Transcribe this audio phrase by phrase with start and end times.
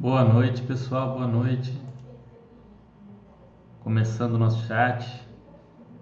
[0.00, 1.12] Boa noite, pessoal.
[1.12, 1.78] Boa noite.
[3.80, 5.06] Começando o nosso chat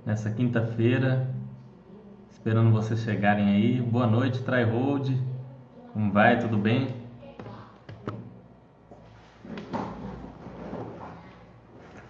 [0.07, 1.29] nessa quinta-feira.
[2.31, 3.81] Esperando vocês chegarem aí.
[3.83, 5.21] Boa noite, Tryhold.
[5.93, 6.39] Como vai?
[6.39, 6.95] Tudo bem?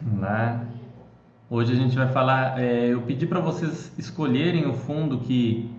[0.03, 0.67] Vamos lá.
[1.49, 2.61] Hoje a gente vai falar.
[2.61, 5.75] É, eu pedi para vocês escolherem o fundo que,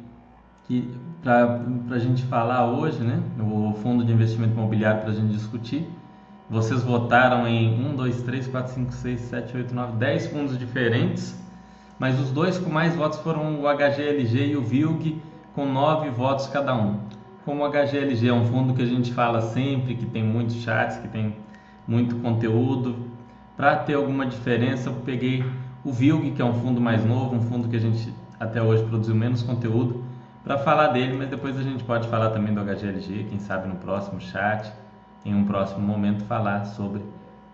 [0.66, 3.22] que para a gente falar hoje, né?
[3.40, 5.99] O fundo de investimento imobiliário para a gente discutir.
[6.50, 11.40] Vocês votaram em 1, 2, 3, 4, 5, 6, 7, 8, 9, 10 fundos diferentes,
[12.00, 15.22] mas os dois com mais votos foram o HGLG e o VILG,
[15.54, 17.02] com 9 votos cada um.
[17.46, 20.98] Como o HGLG é um fundo que a gente fala sempre, que tem muitos chats,
[20.98, 21.36] que tem
[21.88, 22.96] muito conteúdo,
[23.56, 25.46] para ter alguma diferença, eu peguei
[25.86, 28.84] o VILG, que é um fundo mais novo, um fundo que a gente até hoje
[28.86, 30.04] produziu menos conteúdo,
[30.44, 33.76] para falar dele, mas depois a gente pode falar também do HGLG, quem sabe no
[33.76, 34.74] próximo chat
[35.26, 37.02] em um próximo momento falar sobre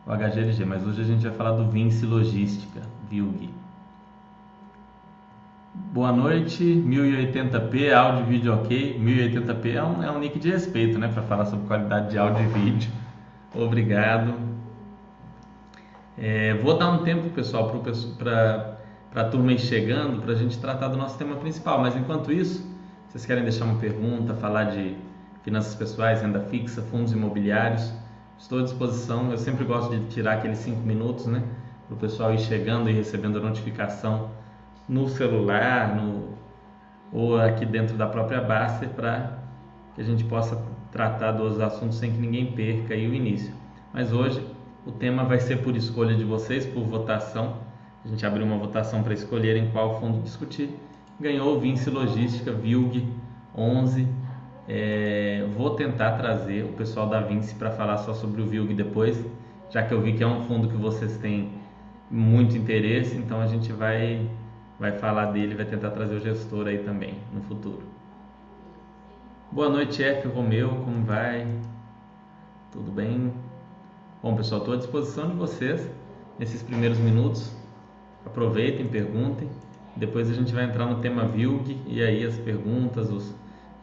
[0.06, 3.50] o HGLG, mas hoje a gente vai falar do Vinci Logística, VILG.
[5.74, 9.00] Boa noite, 1080p, áudio e vídeo ok.
[9.00, 12.44] 1080p é um, é um nick de respeito, né, para falar sobre qualidade de áudio
[12.44, 12.92] e vídeo.
[13.54, 14.34] Obrigado.
[16.18, 17.70] É, vou dar um tempo, pessoal,
[18.18, 18.78] para
[19.16, 22.66] a turma ir chegando, para a gente tratar do nosso tema principal, mas enquanto isso,
[23.10, 24.96] vocês querem deixar uma pergunta, falar de
[25.46, 27.94] finanças pessoais, renda fixa, fundos imobiliários.
[28.38, 29.30] Estou à disposição.
[29.30, 31.44] Eu sempre gosto de tirar aqueles cinco minutos, né,
[31.88, 34.32] para o pessoal ir chegando e recebendo a notificação
[34.90, 36.34] no celular, no
[37.14, 39.38] ou aqui dentro da própria Baster para
[39.94, 40.62] que a gente possa
[40.92, 43.54] tratar dos assuntos sem que ninguém perca aí o início.
[43.94, 44.44] Mas hoje
[44.86, 47.58] o tema vai ser por escolha de vocês, por votação.
[48.04, 50.72] A gente abriu uma votação para escolherem qual fundo discutir.
[51.20, 53.08] Ganhou o Vinci Logística VILG
[53.56, 54.25] 11
[54.68, 59.24] é, vou tentar trazer o pessoal da Vinci para falar só sobre o VILG depois,
[59.70, 61.52] já que eu vi que é um fundo que vocês têm
[62.10, 64.28] muito interesse, então a gente vai,
[64.80, 67.84] vai falar dele, vai tentar trazer o gestor aí também no futuro.
[69.52, 70.28] Boa noite, F.
[70.28, 71.48] Romeu, como vai?
[72.72, 73.32] Tudo bem?
[74.22, 75.88] Bom, pessoal, estou à disposição de vocês
[76.40, 77.56] nesses primeiros minutos.
[78.26, 79.48] Aproveitem, perguntem.
[79.96, 83.34] Depois a gente vai entrar no tema VILG e aí as perguntas, os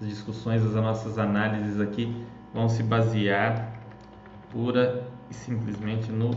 [0.03, 3.73] as discussões, as nossas análises aqui vão se basear
[4.51, 6.33] pura e simplesmente no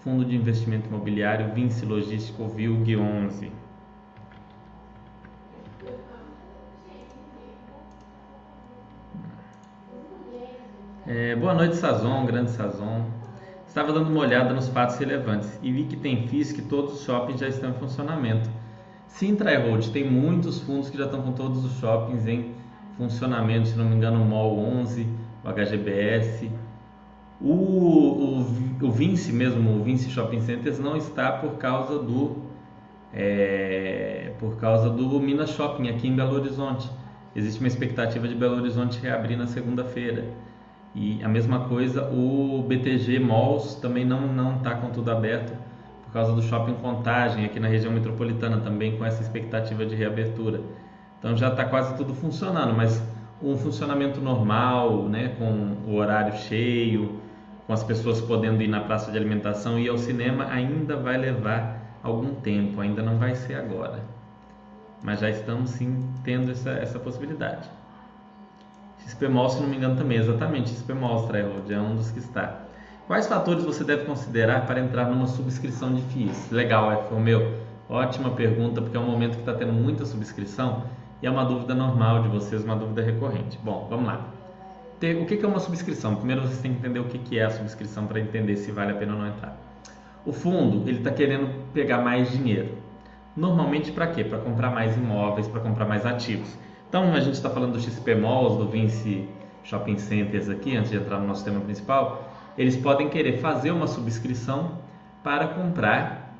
[0.00, 3.52] Fundo de Investimento Imobiliário Vinci Logístico VILG 11.
[11.06, 13.04] É, boa noite, Sazon, grande Sazon.
[13.68, 17.04] Estava dando uma olhada nos fatos relevantes e vi que tem FIIs que todos os
[17.04, 18.50] shoppings já estão em funcionamento.
[19.06, 22.59] Sim, Tryhold, tem muitos fundos que já estão com todos os shoppings em
[23.00, 25.06] funcionamento, se não me engano, o MOL 11,
[25.42, 26.50] o HGBS.
[27.40, 28.46] O, o,
[28.82, 32.36] o Vinci mesmo, o Vinci Shopping Centers não está por causa do
[33.12, 36.90] é, por causa do Minas Shopping aqui em Belo Horizonte.
[37.34, 40.26] Existe uma expectativa de Belo Horizonte reabrir na segunda-feira.
[40.94, 45.56] E a mesma coisa, o BTG Malls também não não está com tudo aberto
[46.04, 50.60] por causa do Shopping Contagem aqui na região metropolitana também com essa expectativa de reabertura.
[51.20, 53.00] Então já está quase tudo funcionando, mas
[53.42, 57.20] um funcionamento normal, né, com o horário cheio,
[57.66, 61.78] com as pessoas podendo ir na praça de alimentação e ao cinema ainda vai levar
[62.02, 64.00] algum tempo, ainda não vai ser agora.
[65.02, 67.68] Mas já estamos sim tendo essa, essa possibilidade.
[69.06, 72.18] XP Mall, se não me engano, também, exatamente, XP Mall, Trailroad, é um dos que
[72.18, 72.62] está.
[73.06, 76.50] Quais fatores você deve considerar para entrar numa subscrição de FIIs?
[76.50, 80.84] Legal, F, meu, ótima pergunta, porque é um momento que está tendo muita subscrição
[81.22, 83.58] e é uma dúvida normal de vocês, uma dúvida recorrente.
[83.62, 84.26] Bom, vamos lá.
[85.20, 86.14] O que é uma subscrição?
[86.16, 88.94] Primeiro vocês têm que entender o que é a subscrição para entender se vale a
[88.94, 89.56] pena ou não entrar.
[90.26, 92.76] O fundo ele está querendo pegar mais dinheiro.
[93.36, 94.24] Normalmente para quê?
[94.24, 96.56] Para comprar mais imóveis, para comprar mais ativos.
[96.88, 99.26] Então a gente está falando do XP Malls, do Vinci
[99.64, 102.28] Shopping Centers aqui, antes de entrar no nosso tema principal.
[102.58, 104.78] Eles podem querer fazer uma subscrição
[105.22, 106.34] para comprar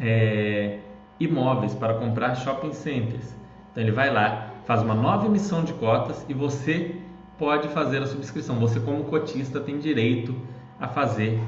[0.00, 0.78] é,
[1.20, 3.39] imóveis, para comprar shopping centers.
[3.70, 6.96] Então ele vai lá, faz uma nova emissão de cotas e você
[7.38, 8.58] pode fazer a subscrição.
[8.58, 10.34] Você, como cotista, tem direito
[10.78, 11.40] a fazer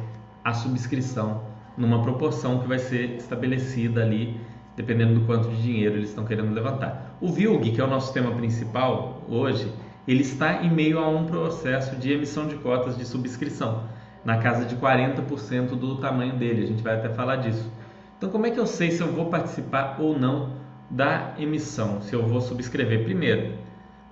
[0.44, 1.42] a subscrição
[1.76, 4.40] numa proporção que vai ser estabelecida ali,
[4.76, 7.16] dependendo do quanto de dinheiro eles estão querendo levantar.
[7.20, 9.70] O VILG, que é o nosso tema principal hoje,
[10.06, 13.84] ele está em meio a um processo de emissão de cotas de subscrição,
[14.24, 16.64] na casa de 40% do tamanho dele.
[16.64, 17.70] A gente vai até falar disso.
[18.16, 20.61] Então, como é que eu sei se eu vou participar ou não
[20.92, 23.02] da emissão, se eu vou subscrever.
[23.04, 23.54] Primeiro,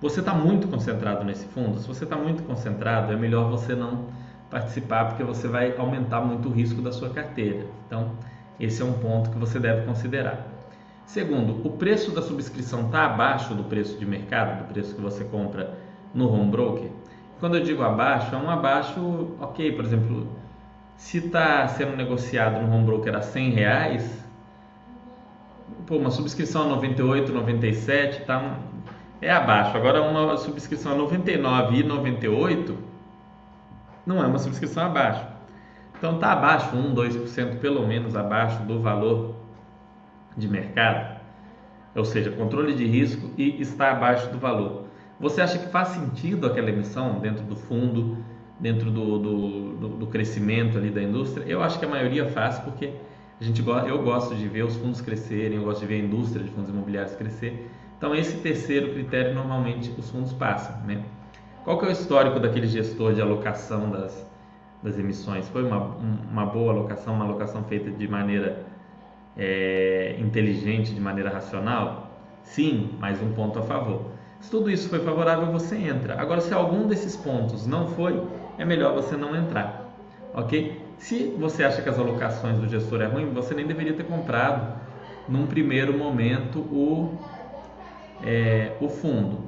[0.01, 1.79] você está muito concentrado nesse fundo.
[1.79, 4.07] Se você está muito concentrado, é melhor você não
[4.49, 7.67] participar porque você vai aumentar muito o risco da sua carteira.
[7.85, 8.13] Então,
[8.59, 10.47] esse é um ponto que você deve considerar.
[11.05, 15.23] Segundo, o preço da subscrição está abaixo do preço de mercado, do preço que você
[15.23, 15.77] compra
[16.13, 16.89] no home broker.
[17.39, 20.27] Quando eu digo abaixo, é um abaixo, ok, por exemplo,
[20.97, 24.20] se está sendo negociado no home broker a 100 reais,
[25.85, 28.59] pô, uma subscrição a 98, 97 tá,
[29.21, 29.75] é abaixo.
[29.75, 32.77] Agora uma subscrição a 99 e 98
[34.05, 35.25] não é uma subscrição abaixo.
[35.97, 39.35] Então está abaixo, 1, 2% pelo menos abaixo do valor
[40.35, 41.19] de mercado,
[41.95, 44.85] ou seja, controle de risco e está abaixo do valor.
[45.19, 48.17] Você acha que faz sentido aquela emissão dentro do fundo,
[48.59, 51.43] dentro do, do, do, do crescimento ali da indústria?
[51.45, 52.93] Eu acho que a maioria faz porque
[53.41, 56.43] a gente, eu gosto de ver os fundos crescerem, eu gosto de ver a indústria
[56.43, 57.71] de fundos imobiliários crescer.
[57.97, 61.03] Então esse terceiro critério normalmente os fundos passam, né?
[61.63, 64.27] Qual que é o histórico daquele gestor de alocação das,
[64.83, 65.49] das emissões?
[65.49, 68.63] Foi uma, uma boa alocação, uma alocação feita de maneira
[69.35, 72.11] é, inteligente, de maneira racional?
[72.43, 74.11] Sim, mais um ponto a favor.
[74.39, 76.19] Se tudo isso foi favorável, você entra.
[76.19, 78.21] Agora, se algum desses pontos não foi,
[78.59, 79.91] é melhor você não entrar,
[80.33, 80.80] ok?
[81.01, 84.79] Se você acha que as alocações do gestor é ruim, você nem deveria ter comprado
[85.27, 87.17] num primeiro momento o,
[88.23, 89.39] é, o fundo.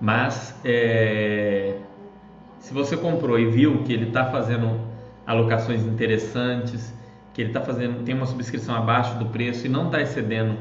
[0.00, 1.76] Mas é,
[2.58, 4.80] se você comprou e viu que ele está fazendo
[5.24, 6.92] alocações interessantes,
[7.32, 10.58] que ele está fazendo tem uma subscrição abaixo do preço e não está excedendo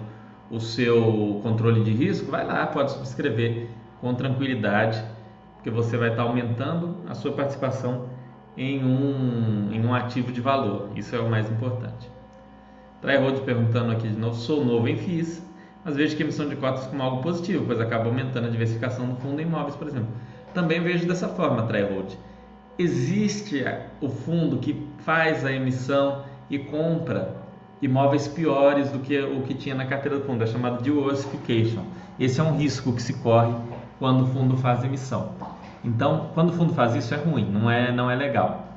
[0.51, 3.67] o seu controle de risco, vai lá, pode subscrever
[3.99, 5.03] com tranquilidade,
[5.55, 8.10] porque você vai estar tá aumentando a sua participação
[8.57, 10.89] em um, em um ativo de valor.
[10.95, 12.09] Isso é o mais importante.
[13.01, 15.41] Tryhold perguntando aqui de novo, sou novo em FIIs,
[15.83, 19.07] mas vejo que a emissão de cotas como algo positivo, pois acaba aumentando a diversificação
[19.07, 20.09] do fundo em imóveis, por exemplo.
[20.53, 22.17] Também vejo dessa forma, Tryhold.
[22.77, 23.63] Existe
[23.99, 27.35] o fundo que faz a emissão e compra
[27.81, 31.83] imóveis piores do que o que tinha na carteira do fundo, é chamado diversification.
[32.19, 33.53] Esse é um risco que se corre
[33.97, 35.33] quando o fundo faz emissão.
[35.83, 38.67] Então, quando o fundo faz isso é ruim, não é, não é legal.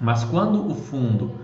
[0.00, 1.34] Mas quando o fundo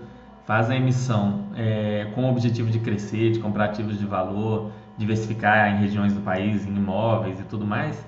[0.45, 5.73] faz a emissão é, com o objetivo de crescer, de comprar ativos de valor, diversificar
[5.73, 8.05] em regiões do país, em imóveis e tudo mais,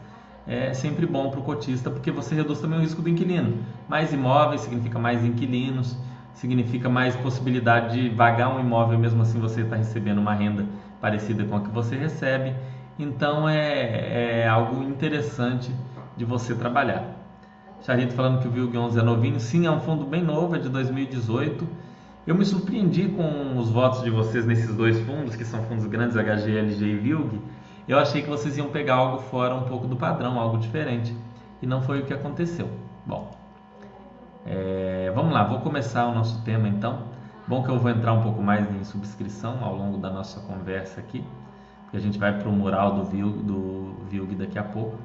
[0.46, 3.58] é sempre bom para o cotista porque você reduz também o risco do inquilino.
[3.88, 5.96] Mais imóveis significa mais inquilinos,
[6.34, 10.66] significa mais possibilidade de vagar um imóvel, mesmo assim você está recebendo uma renda
[11.00, 12.54] parecida com a que você recebe.
[12.98, 15.70] Então é, é algo interessante
[16.16, 17.16] de você trabalhar.
[17.82, 20.58] Charito falando que o VILG 11 é novinho, sim, é um fundo bem novo, é
[20.58, 21.66] de 2018.
[22.24, 26.16] Eu me surpreendi com os votos de vocês nesses dois fundos, que são fundos grandes,
[26.16, 27.40] HGLG e VILG.
[27.88, 31.16] Eu achei que vocês iam pegar algo fora um pouco do padrão, algo diferente.
[31.60, 32.68] E não foi o que aconteceu.
[33.04, 33.32] Bom,
[34.46, 37.10] é, vamos lá, vou começar o nosso tema então.
[37.48, 41.00] Bom que eu vou entrar um pouco mais em subscrição ao longo da nossa conversa
[41.00, 41.24] aqui,
[41.82, 44.96] porque a gente vai para o mural do VILG, do VILG daqui a pouco.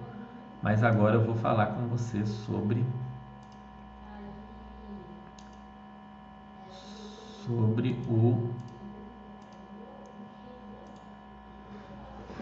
[0.61, 2.83] Mas agora eu vou falar com você sobre
[7.45, 8.49] sobre o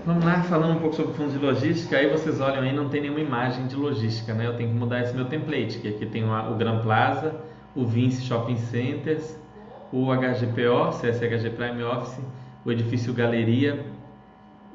[0.05, 3.01] Vamos lá, falando um pouco sobre fundos de logística, aí vocês olham aí, não tem
[3.01, 4.45] nenhuma imagem de logística, né?
[4.45, 7.41] Eu tenho que mudar esse meu template, que aqui tem o Gran Plaza,
[7.75, 9.35] o Vince Shopping Centers,
[9.91, 12.19] o HGPO, CSHG Prime Office,
[12.63, 13.83] o Edifício Galeria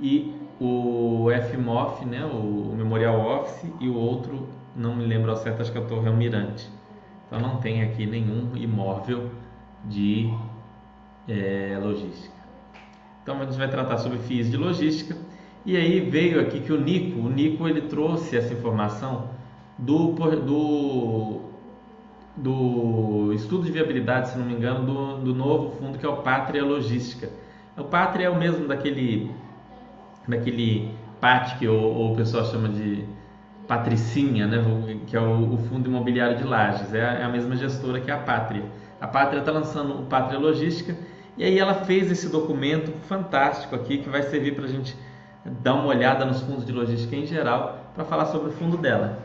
[0.01, 5.63] e o FMOF, né, o Memorial Office, e o outro, não me lembro ao certo,
[5.63, 6.69] acho que é o Torre Almirante.
[7.27, 9.31] Então não tem aqui nenhum imóvel
[9.87, 10.31] de
[11.27, 12.35] é, logística.
[13.23, 15.17] Então a gente vai tratar sobre FIIs de logística.
[15.65, 19.29] E aí veio aqui que o Nico, o Nico ele trouxe essa informação
[19.79, 21.41] do, do,
[22.37, 26.17] do estudo de viabilidade, se não me engano, do, do novo fundo que é o
[26.19, 27.31] Pátria Logística.
[27.79, 29.31] O Pátria é o mesmo daquele
[30.31, 33.05] daquele PAT que o, o pessoal chama de
[33.69, 34.65] Patricinha, né?
[35.07, 38.11] que é o, o Fundo Imobiliário de Lages, é a, é a, mesma gestora que
[38.11, 38.65] a Pátria.
[39.01, 40.97] A Pátria está lançando o Pátria Logística
[41.37, 44.97] e aí ela fez esse documento fantástico aqui que vai servir para a gente
[45.63, 49.19] dar uma olhada nos fundos de logística em geral para falar sobre o fundo dela.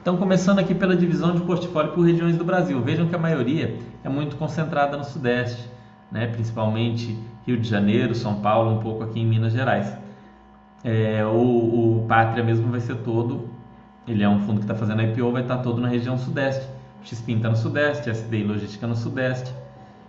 [0.00, 2.80] Então, começando aqui pela divisão de portfólio por regiões do Brasil.
[2.80, 5.68] Vejam que a maioria é muito concentrada no Sudeste,
[6.10, 6.26] né?
[6.28, 9.92] principalmente Rio de Janeiro, São Paulo, um pouco aqui em Minas Gerais.
[10.82, 13.48] É, o, o Pátria mesmo vai ser todo,
[14.06, 16.66] ele é um fundo que está fazendo IPO, vai estar tá todo na região Sudeste.
[17.02, 19.52] XPIN está no Sudeste, SDI Logística no Sudeste.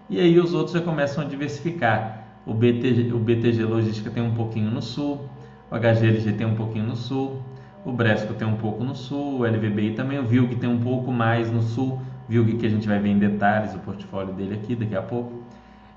[0.09, 2.23] E aí os outros já começam a diversificar.
[2.45, 5.29] O BTG, o BTG Logística tem um pouquinho no Sul,
[5.69, 7.41] o HGLG tem um pouquinho no Sul,
[7.83, 11.11] O Bresco tem um pouco no sul, o LVBI também, o Vilg tem um pouco
[11.11, 11.99] mais no sul,
[12.29, 15.41] Vilg que a gente vai ver em detalhes o portfólio dele aqui daqui a pouco.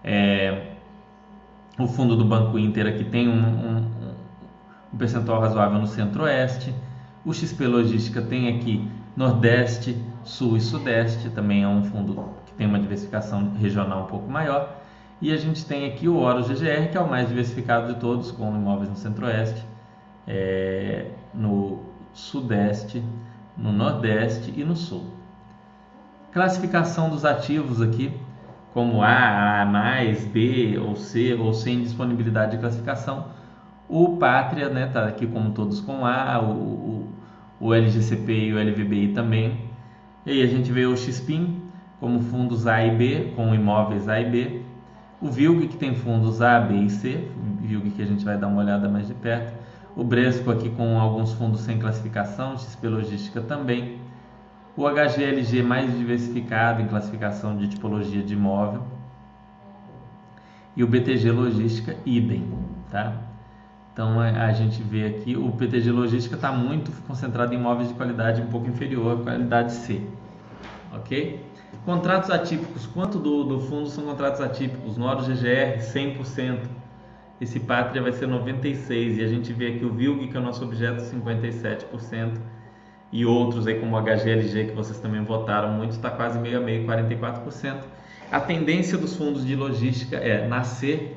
[0.02, 0.72] É,
[1.78, 3.90] o fundo do Banco Inter aqui tem um, um,
[4.94, 6.72] um percentual razoável no centro-oeste.
[7.24, 12.66] O XP Logística tem aqui Nordeste, Sul e Sudeste, também é um fundo que tem
[12.66, 14.80] uma diversificação regional um pouco maior.
[15.20, 18.30] E a gente tem aqui o Oro GGR, que é o mais diversificado de todos,
[18.30, 19.64] com imóveis no Centro-Oeste,
[20.26, 21.80] é, no
[22.12, 23.02] Sudeste,
[23.56, 25.06] no Nordeste e no Sul.
[26.32, 28.12] Classificação dos ativos aqui,
[28.72, 29.66] como A, A+,
[30.32, 33.26] B ou C, ou sem disponibilidade de classificação.
[33.88, 37.08] O Pátria né, tá aqui como todos com A, o, o,
[37.60, 39.58] o LGCP e o LVBI também.
[40.24, 41.62] E aí a gente vê o XPIN
[42.00, 44.62] como fundos A e B, com imóveis A e B.
[45.20, 47.28] O VILG que tem fundos A, B e C,
[47.60, 49.54] VILG que a gente vai dar uma olhada mais de perto.
[49.96, 54.00] O Bresco aqui com alguns fundos sem classificação, XP Logística também.
[54.76, 58.82] O HGLG mais diversificado em classificação de tipologia de imóvel.
[60.76, 62.52] E o BTG Logística, idem,
[62.90, 63.14] tá?
[63.94, 68.42] Então a gente vê aqui, o PTG Logística está muito concentrado em imóveis de qualidade
[68.42, 70.02] um pouco inferior à qualidade C.
[70.92, 71.40] Ok?
[71.84, 74.96] Contratos atípicos, quanto do, do fundo são contratos atípicos?
[74.96, 76.58] No GGR, 100%.
[77.40, 80.42] Esse Pátria vai ser 96% e a gente vê aqui o VILG, que é o
[80.42, 82.32] nosso objeto, 57%.
[83.12, 86.60] E outros aí como o HGLG, que vocês também votaram muito, está quase meio a
[86.60, 87.84] meio, 44%.
[88.32, 91.16] A tendência dos fundos de logística é nascer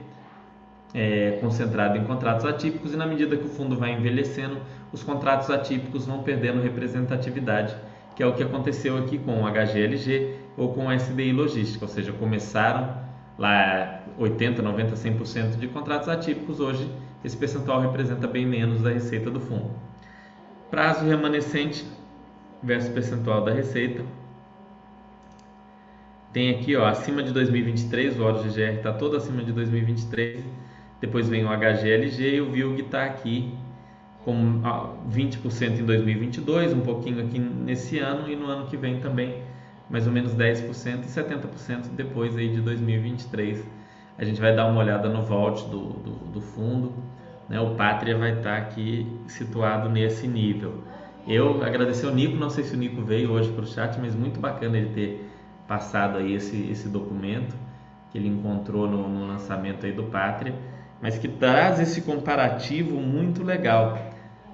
[0.93, 4.57] é, concentrado em contratos atípicos e na medida que o fundo vai envelhecendo,
[4.91, 7.75] os contratos atípicos vão perdendo representatividade,
[8.15, 11.89] que é o que aconteceu aqui com o HGLG ou com o SDI Logística, ou
[11.89, 12.95] seja, começaram
[13.37, 16.89] lá 80, 90, 100% de contratos atípicos, hoje
[17.23, 19.71] esse percentual representa bem menos da receita do fundo.
[20.71, 21.85] Prazo remanescente
[22.63, 24.03] versus percentual da receita.
[26.33, 30.43] Tem aqui, ó, acima de 2023, o oro GGR está todo acima de 2023
[30.99, 33.53] depois vem o HGLG e o VILG está aqui
[34.27, 34.61] com
[35.09, 39.41] 20% em 2022, um pouquinho aqui nesse ano e no ano que vem também
[39.89, 43.65] mais ou menos 10% e 70% depois aí de 2023.
[44.17, 46.93] A gente vai dar uma olhada no vault do, do, do fundo,
[47.47, 47.59] né?
[47.59, 50.83] o Pátria vai estar tá aqui situado nesse nível.
[51.25, 54.15] Eu agradecer ao Nico, não sei se o Nico veio hoje para o chat, mas
[54.15, 55.29] muito bacana ele ter
[55.67, 57.55] passado aí esse, esse documento
[58.11, 60.53] que ele encontrou no, no lançamento aí do Pátria
[61.01, 63.97] mas que traz esse comparativo muito legal.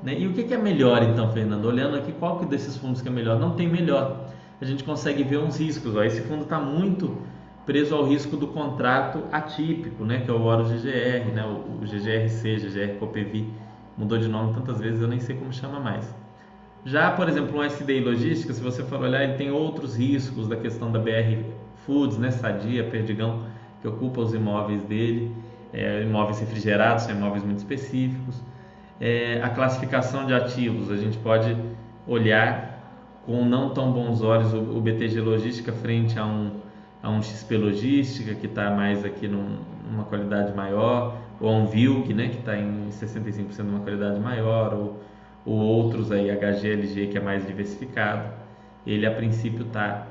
[0.02, 0.20] Né?
[0.20, 1.66] E o que, é melhor então, Fernando?
[1.66, 3.40] Olhando aqui, qual que desses fundos que é melhor?
[3.40, 4.28] Não tem melhor.
[4.60, 5.96] A gente consegue ver uns riscos.
[5.96, 6.04] Ó.
[6.04, 7.18] Esse fundo está muito
[7.66, 10.20] preso ao risco do contrato atípico, né?
[10.20, 11.46] que é o Oro GGR, né?
[11.46, 13.50] o, GGRC, GGR Copevi.
[13.98, 16.14] Mudou de nome tantas vezes, eu nem sei como chama mais.
[16.84, 20.58] Já, por exemplo, um SDI Logística, se você for olhar, ele tem outros riscos da
[20.58, 21.44] questão da BR
[21.86, 22.32] Foods, né?
[22.32, 23.46] Sadia, Perdigão,
[23.82, 25.32] que ocupa os imóveis dele
[25.74, 28.42] é, imóveis refrigerados, são imóveis muito específicos.
[29.02, 31.58] É, a classificação de ativos, a gente pode
[32.08, 32.74] olhar
[33.26, 36.52] com não tão bons olhos o, o BTG Logística frente a um,
[37.02, 41.66] a um XP Logística, que está mais aqui num, numa qualidade maior, ou a um
[41.66, 45.00] VILG, né, que está em 65% de uma qualidade maior, ou,
[45.46, 48.30] ou outros aí, HGLG, que é mais diversificado.
[48.86, 50.06] Ele, a princípio, está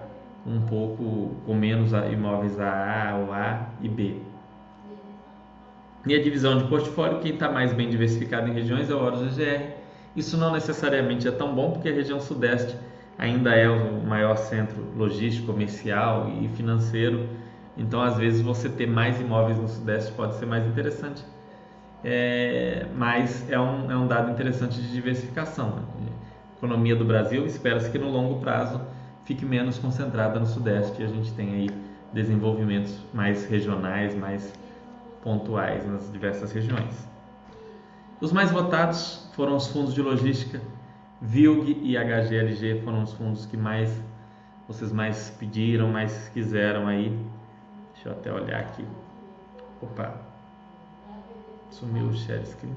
[0.47, 4.32] um pouco com menos imóveis AA ou A e B.
[6.07, 9.19] E a divisão de portfólio, quem está mais bem diversificado em regiões é o Oro
[9.19, 9.71] GGR.
[10.17, 12.77] Isso não necessariamente é tão bom, porque a região sudeste
[13.17, 17.29] ainda é o maior centro logístico, comercial e financeiro.
[17.77, 21.25] Então, às vezes, você ter mais imóveis no sudeste pode ser mais interessante.
[22.05, 25.77] É, mas é um, é um dado interessante de diversificação.
[25.77, 25.83] Né?
[26.01, 28.81] A economia do Brasil espera-se que no longo prazo
[29.25, 31.71] fique menos concentrada no sudeste e a gente tem aí
[32.13, 34.53] desenvolvimentos mais regionais, mais
[35.23, 37.09] pontuais nas diversas regiões.
[38.21, 40.61] Os mais votados foram os fundos de logística,
[41.21, 44.03] VILG e HGLG foram os fundos que mais
[44.69, 47.17] vocês mais pediram, mais quiseram aí.
[47.95, 48.87] Deixa eu até olhar aqui.
[49.81, 50.15] Opa,
[51.71, 52.75] sumiu o share screen.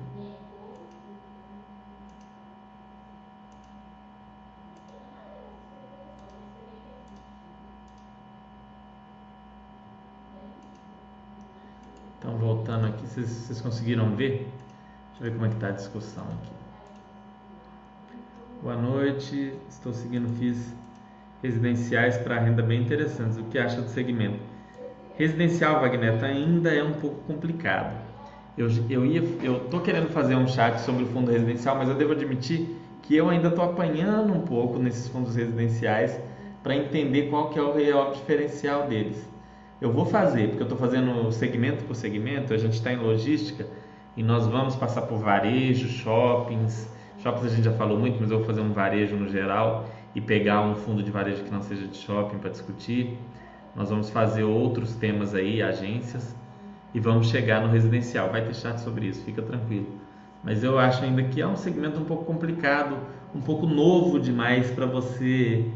[12.26, 14.52] Então, voltando aqui, vocês, vocês conseguiram ver?
[15.12, 16.52] Deixa eu ver como é que está a discussão aqui.
[18.64, 20.74] Boa noite, estou seguindo FIIs
[21.44, 23.38] residenciais para renda bem interessantes.
[23.38, 24.40] O que acha do segmento?
[25.16, 27.96] Residencial, Wagner, ainda é um pouco complicado.
[28.58, 31.96] Eu, eu ia, eu tô querendo fazer um chat sobre o fundo residencial, mas eu
[31.96, 36.20] devo admitir que eu ainda estou apanhando um pouco nesses fundos residenciais
[36.64, 39.35] para entender qual que é o real diferencial deles.
[39.82, 43.68] Eu vou fazer, porque eu estou fazendo segmento por segmento, a gente está em logística
[44.16, 46.90] e nós vamos passar por varejo, shoppings.
[47.20, 50.22] Shoppings a gente já falou muito, mas eu vou fazer um varejo no geral e
[50.22, 53.18] pegar um fundo de varejo que não seja de shopping para discutir.
[53.76, 56.34] Nós vamos fazer outros temas aí, agências,
[56.94, 58.30] e vamos chegar no residencial.
[58.30, 59.88] Vai ter chat sobre isso, fica tranquilo.
[60.42, 62.98] Mas eu acho ainda que é um segmento um pouco complicado,
[63.36, 65.70] um pouco novo demais para você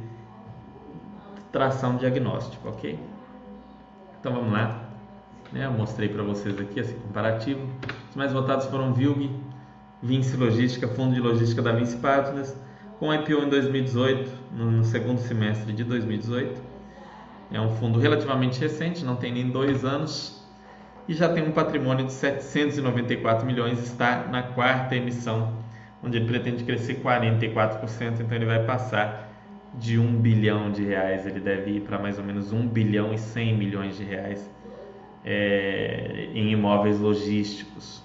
[1.51, 2.98] traçar um diagnóstico, ok?
[4.20, 4.84] Então vamos lá.
[5.52, 5.66] Né?
[5.66, 7.68] Eu mostrei para vocês aqui esse comparativo.
[8.10, 9.32] Os mais votados foram Vilg,
[10.03, 12.55] Vinci Logística, Fundo de Logística da Vinci Partners,
[13.00, 16.62] com IPO em 2018, no segundo semestre de 2018.
[17.51, 20.46] É um fundo relativamente recente, não tem nem dois anos,
[21.08, 25.53] e já tem um patrimônio de 794 milhões, está na quarta emissão,
[26.03, 29.28] onde ele pretende crescer 44%, então ele vai passar
[29.75, 33.18] de 1 bilhão de reais, ele deve ir para mais ou menos 1 bilhão e
[33.18, 34.50] 100 milhões de reais
[35.24, 38.03] é, em imóveis logísticos.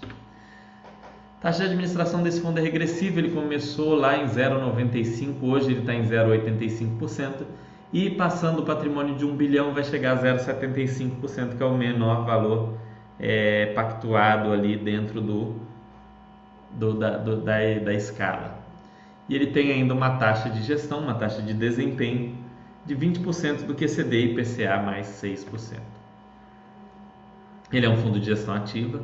[1.40, 5.94] Taxa de administração desse fundo é regressiva, ele começou lá em 0,95, hoje ele está
[5.94, 7.44] em 0,85%
[7.92, 12.24] e passando o patrimônio de 1 bilhão vai chegar a 0,75%, que é o menor
[12.24, 12.74] valor
[13.20, 15.60] é, pactuado ali dentro do,
[16.72, 18.63] do, da, do, da, da escala.
[19.28, 22.36] E ele tem ainda uma taxa de gestão, uma taxa de desempenho
[22.84, 25.78] de 20% do QCD e IPCA mais 6%.
[27.72, 29.02] Ele é um fundo de gestão ativa,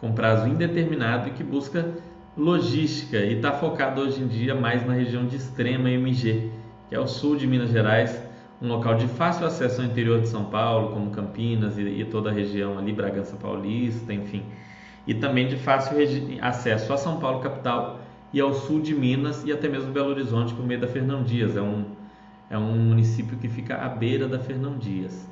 [0.00, 1.94] com prazo indeterminado e que busca
[2.36, 6.50] logística e está focado hoje em dia mais na região de extrema MG,
[6.88, 8.20] que é o sul de Minas Gerais,
[8.60, 12.30] um local de fácil acesso ao interior de São Paulo, como Campinas e, e toda
[12.30, 14.44] a região ali, Bragança Paulista, enfim,
[15.06, 15.96] e também de fácil
[16.42, 18.00] acesso a São Paulo capital
[18.32, 21.56] e ao sul de Minas e até mesmo Belo Horizonte por meio da Fernão Dias.
[21.56, 21.84] É um,
[22.50, 25.28] é um município que fica à beira da Fernão Dias.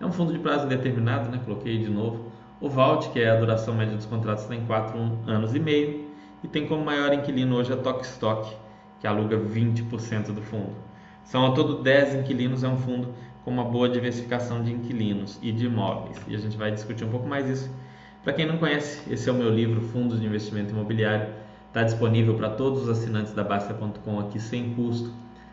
[0.00, 1.40] É um fundo de prazo indeterminado, né?
[1.44, 2.30] coloquei de novo.
[2.60, 6.06] O VALT, que é a duração média dos contratos, está em 4 anos e meio
[6.42, 8.54] e tem como maior inquilino hoje a Tokstok,
[9.00, 10.74] que aluga 20% do fundo.
[11.24, 13.12] São ao todo 10 inquilinos, é um fundo
[13.44, 16.20] com uma boa diversificação de inquilinos e de imóveis.
[16.28, 17.70] E a gente vai discutir um pouco mais isso.
[18.22, 21.32] Para quem não conhece, esse é o meu livro Fundos de Investimento Imobiliário.
[21.76, 25.12] Está disponível para todos os assinantes da Baster.com aqui sem custo.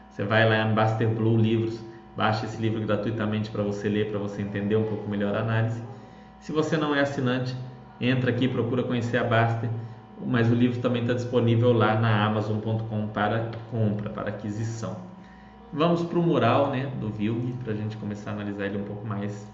[0.10, 1.78] Você vai lá em Baster Blue Livros,
[2.16, 5.84] baixa esse livro gratuitamente para você ler, para você entender um pouco melhor a análise.
[6.40, 7.54] Se você não é assinante,
[8.00, 9.70] entra aqui, procura conhecer a Baster,
[10.26, 14.96] mas o livro também está disponível lá na Amazon.com para compra, para aquisição.
[15.74, 18.86] Vamos para o mural né, do Vilg, para a gente começar a analisar ele um
[18.86, 19.46] pouco mais.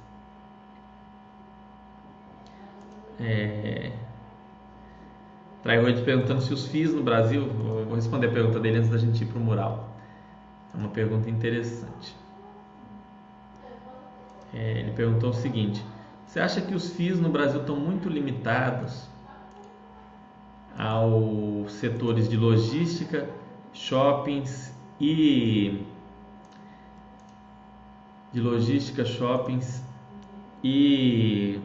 [3.19, 3.91] É...
[5.61, 7.47] Trairoide perguntando se os FIIs no Brasil.
[7.47, 9.89] Vou responder a pergunta dele antes da gente ir para o mural.
[10.73, 12.15] É uma pergunta interessante.
[14.53, 15.83] É, ele perguntou o seguinte:
[16.25, 19.07] Você acha que os FIIs no Brasil estão muito limitados
[20.77, 23.27] aos setores de logística,
[23.73, 25.83] shoppings e
[28.31, 29.83] de logística, shoppings
[30.63, 31.59] e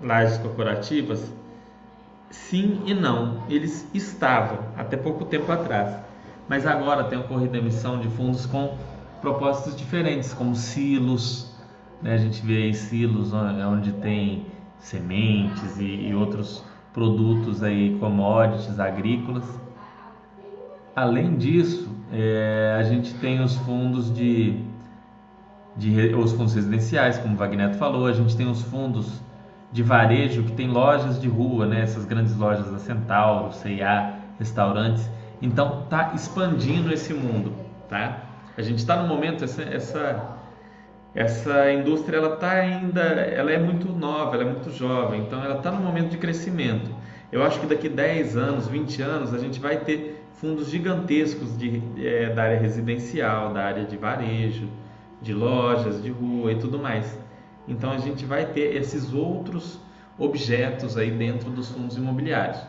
[0.00, 1.39] lajes corporativas?
[2.30, 3.42] Sim e não.
[3.48, 5.96] Eles estavam até pouco tempo atrás,
[6.48, 8.76] mas agora tem ocorrido emissão de fundos com
[9.20, 11.54] propósitos diferentes, como silos.
[12.00, 12.14] Né?
[12.14, 14.46] A gente vê aí silos onde tem
[14.78, 19.44] sementes e, e outros produtos aí, commodities agrícolas.
[20.94, 24.64] Além disso, é, a gente tem os fundos de
[25.76, 29.20] de, os fundos residenciais, como o Wagner falou, a gente tem os fundos
[29.72, 31.82] de varejo que tem lojas de rua, né?
[31.82, 35.08] essas grandes lojas da Centauro, C&A, restaurantes.
[35.40, 37.52] Então está expandindo esse mundo,
[37.88, 38.24] tá?
[38.56, 40.38] A gente está no momento essa, essa
[41.14, 45.56] essa indústria ela está ainda, ela é muito nova, ela é muito jovem, então ela
[45.56, 46.90] está no momento de crescimento.
[47.32, 51.82] Eu acho que daqui 10 anos, 20 anos, a gente vai ter fundos gigantescos de,
[51.98, 54.68] é, da área residencial, da área de varejo,
[55.20, 57.18] de lojas, de rua e tudo mais.
[57.70, 59.78] Então a gente vai ter esses outros
[60.18, 62.60] objetos aí dentro dos fundos imobiliários.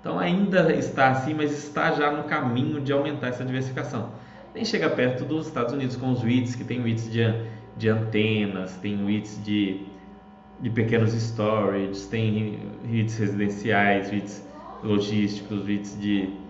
[0.00, 4.12] Então ainda está assim, mas está já no caminho de aumentar essa diversificação.
[4.54, 7.22] Nem chega perto dos Estados Unidos com os REITs, que tem REITs de,
[7.76, 9.86] de antenas, tem REITs de,
[10.60, 14.46] de pequenos storages, tem REITs residenciais, REITs
[14.82, 16.44] logísticos, REITs de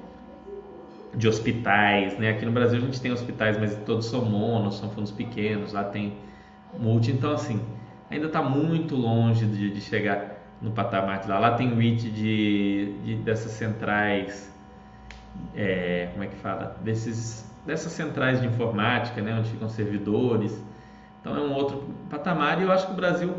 [1.16, 2.30] de hospitais, né?
[2.30, 5.84] Aqui no Brasil a gente tem hospitais, mas todos são monos, são fundos pequenos, lá
[5.84, 6.14] tem
[6.78, 7.60] multi, então assim,
[8.10, 11.38] ainda está muito longe de, de, chegar no patamar de lá.
[11.38, 14.52] Lá tem REIT de, de, dessas centrais
[15.54, 20.62] é, como é que fala, desses, dessas centrais de informática, né, onde ficam servidores.
[21.20, 23.32] Então é um outro patamar e eu acho que o Brasil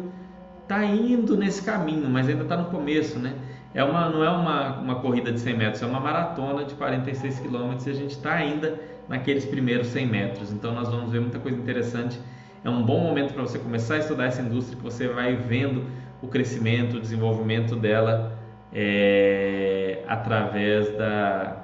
[0.63, 3.35] está indo nesse caminho, mas ainda está no começo, né?
[3.73, 7.41] É uma, não é uma, uma corrida de 100 metros, é uma maratona de 46
[7.41, 10.51] quilômetros e a gente está ainda naqueles primeiros 100 metros.
[10.51, 12.17] Então nós vamos ver muita coisa interessante.
[12.65, 15.87] É um bom momento para você começar a estudar essa indústria, que você vai vendo
[16.19, 18.39] o crescimento, o desenvolvimento dela
[18.73, 21.63] é, através da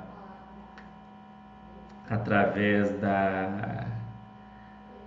[2.08, 3.88] através da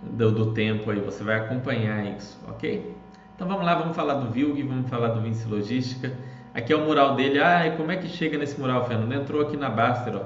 [0.01, 2.93] do, do, tempo aí, você vai acompanhar isso, ok?
[3.33, 6.11] Então vamos lá, vamos falar do Vilg, vamos falar do Vinci Logística.
[6.53, 7.39] Aqui é o mural dele.
[7.39, 9.13] Ah, e como é que chega nesse mural, Fernando?
[9.13, 10.21] Entrou aqui na Baster,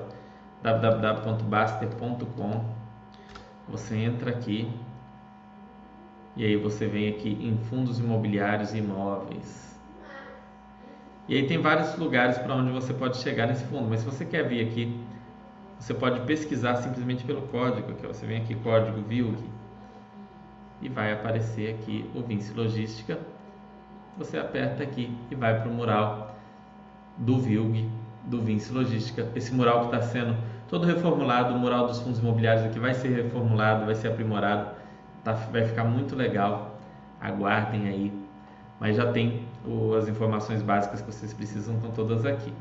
[0.63, 2.65] www.baster.com.
[3.67, 4.67] Você entra aqui
[6.35, 9.79] e aí você vem aqui em fundos imobiliários e imóveis.
[11.27, 14.25] E aí tem vários lugares para onde você pode chegar nesse fundo, mas se você
[14.25, 14.99] quer vir aqui,
[15.77, 19.43] você pode pesquisar simplesmente pelo código, que você vem aqui código VILG
[20.81, 23.19] e vai aparecer aqui o Vinci Logística
[24.19, 26.35] você aperta aqui e vai para o mural
[27.17, 27.89] do Vilg,
[28.25, 29.27] do Vinci Logística.
[29.33, 30.35] Esse mural que está sendo
[30.67, 34.71] todo reformulado, o mural dos fundos imobiliários aqui vai ser reformulado, vai ser aprimorado,
[35.23, 36.79] tá, vai ficar muito legal.
[37.19, 38.13] Aguardem aí.
[38.79, 42.53] Mas já tem o, as informações básicas que vocês precisam, estão todas aqui.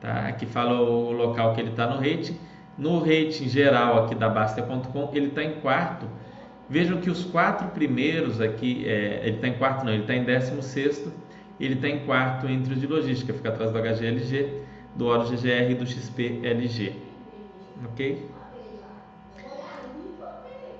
[0.00, 0.28] Tá?
[0.28, 2.36] Aqui fala o local que ele está no rating.
[2.76, 6.06] No rating geral aqui da Basta.com, ele está em quarto
[6.70, 10.22] Vejam que os quatro primeiros aqui, é, ele está em quarto não, ele está em
[10.22, 11.12] décimo sexto,
[11.58, 14.62] ele está em quarto entre os de logística, fica atrás do HGLG,
[14.94, 16.92] do Oro GGR e do XPLG.
[17.86, 18.24] Ok?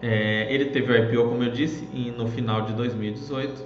[0.03, 1.85] É, ele teve o IPO, como eu disse,
[2.17, 3.65] no final de 2018.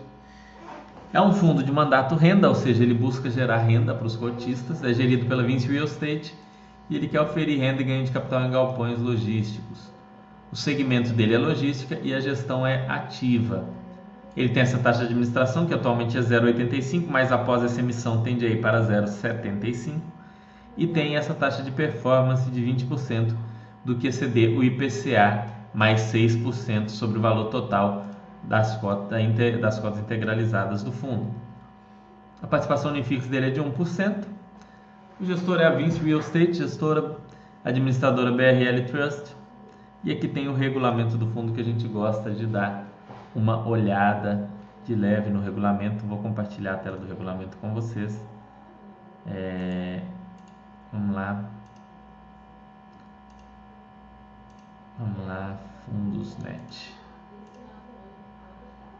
[1.13, 4.83] É um fundo de mandato renda, ou seja, ele busca gerar renda para os cotistas,
[4.83, 6.35] é gerido pela Vinci Real Estate
[6.91, 9.93] e ele quer oferir renda e ganho de capital em galpões logísticos.
[10.51, 13.65] O segmento dele é logística e a gestão é ativa.
[14.37, 18.45] Ele tem essa taxa de administração que atualmente é 0,85, mas após essa emissão tende
[18.45, 20.01] a ir para 0,75
[20.77, 23.35] e tem essa taxa de performance de 20%
[23.85, 28.07] do que exceder o IPCA mais 6% sobre o valor total
[28.45, 29.21] das cotas,
[29.61, 31.35] das cotas integralizadas do fundo.
[32.43, 34.25] A participação no IFIX dele é de 1%.
[35.21, 37.17] O gestor é a Vince Real Estate, gestora
[37.65, 39.35] administradora BRL Trust.
[40.05, 42.87] E aqui tem o regulamento do fundo que a gente gosta de dar
[43.35, 44.49] uma olhada
[44.85, 46.05] de leve no regulamento.
[46.05, 48.23] Vou compartilhar a tela do regulamento com vocês.
[49.27, 50.03] É,
[50.93, 51.45] vamos lá.
[54.99, 56.95] Vamos lá, fundos net.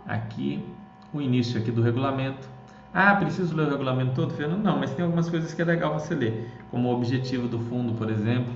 [0.07, 0.65] Aqui
[1.13, 2.49] o início aqui do regulamento.
[2.93, 4.63] Ah, preciso ler o regulamento todo, Fernando?
[4.63, 7.95] Não, mas tem algumas coisas que é legal você ler, como o objetivo do fundo,
[7.95, 8.53] por exemplo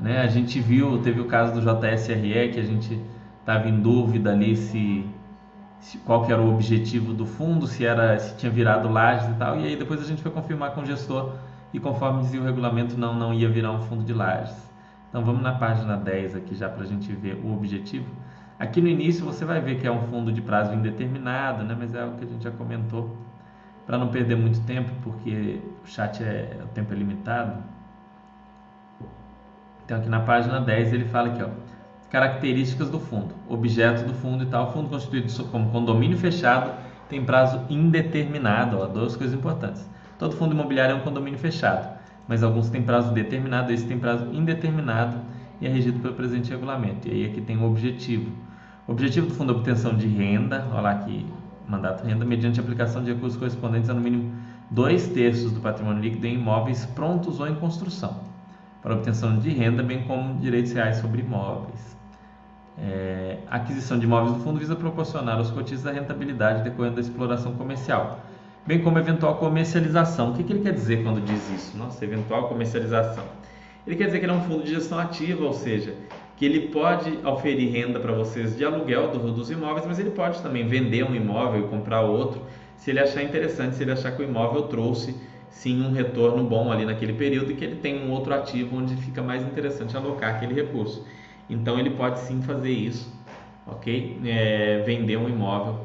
[0.00, 0.20] né?
[0.22, 3.00] A gente viu, teve o caso do JSRE que a gente
[3.40, 5.06] estava em dúvida ali se,
[5.78, 9.34] se, qual que era o objetivo do fundo, se era se tinha virado lajes e
[9.34, 9.60] tal.
[9.60, 11.34] E aí depois a gente foi confirmar com o gestor
[11.72, 14.69] e conforme dizia o regulamento não não ia virar um fundo de lajes.
[15.10, 18.06] Então vamos na página 10 aqui já para a gente ver o objetivo.
[18.58, 21.76] Aqui no início você vai ver que é um fundo de prazo indeterminado, né?
[21.78, 23.16] mas é o que a gente já comentou.
[23.86, 27.60] Para não perder muito tempo, porque o chat é, o tempo é limitado,
[29.90, 31.48] então aqui na página 10 ele fala aqui, ó,
[32.12, 36.70] características do fundo, objeto do fundo e tal, fundo constituído como condomínio fechado
[37.08, 39.84] tem prazo indeterminado, ó, duas coisas importantes.
[40.16, 41.98] Todo fundo imobiliário é um condomínio fechado,
[42.30, 45.18] mas alguns têm prazo determinado, esse tem prazo indeterminado
[45.60, 47.08] e é regido pelo presente regulamento.
[47.08, 48.30] E aí aqui tem o objetivo.
[48.86, 51.26] O objetivo do fundo é obtenção de renda, olha lá aqui,
[51.68, 54.32] mandato renda, mediante aplicação de recursos correspondentes a no mínimo
[54.70, 58.20] dois terços do patrimônio líquido em imóveis prontos ou em construção
[58.80, 61.96] para obtenção de renda, bem como direitos reais sobre imóveis.
[62.78, 67.00] É, a aquisição de imóveis do fundo visa proporcionar aos cotistas a rentabilidade decorrente da
[67.00, 68.20] exploração comercial,
[68.66, 70.30] bem como eventual comercialização.
[70.30, 71.76] O que, que ele quer dizer quando diz isso?
[71.76, 73.24] Nossa, eventual comercialização.
[73.86, 75.94] Ele quer dizer que ele é um fundo de gestão ativa, ou seja,
[76.36, 80.40] que ele pode oferir renda para vocês de aluguel do, dos imóveis, mas ele pode
[80.42, 82.42] também vender um imóvel e comprar outro,
[82.76, 85.14] se ele achar interessante, se ele achar que o imóvel trouxe
[85.50, 88.96] sim um retorno bom ali naquele período e que ele tem um outro ativo onde
[88.96, 91.04] fica mais interessante alocar aquele recurso.
[91.48, 93.12] Então ele pode sim fazer isso,
[93.66, 94.18] ok?
[94.24, 95.84] É, vender um imóvel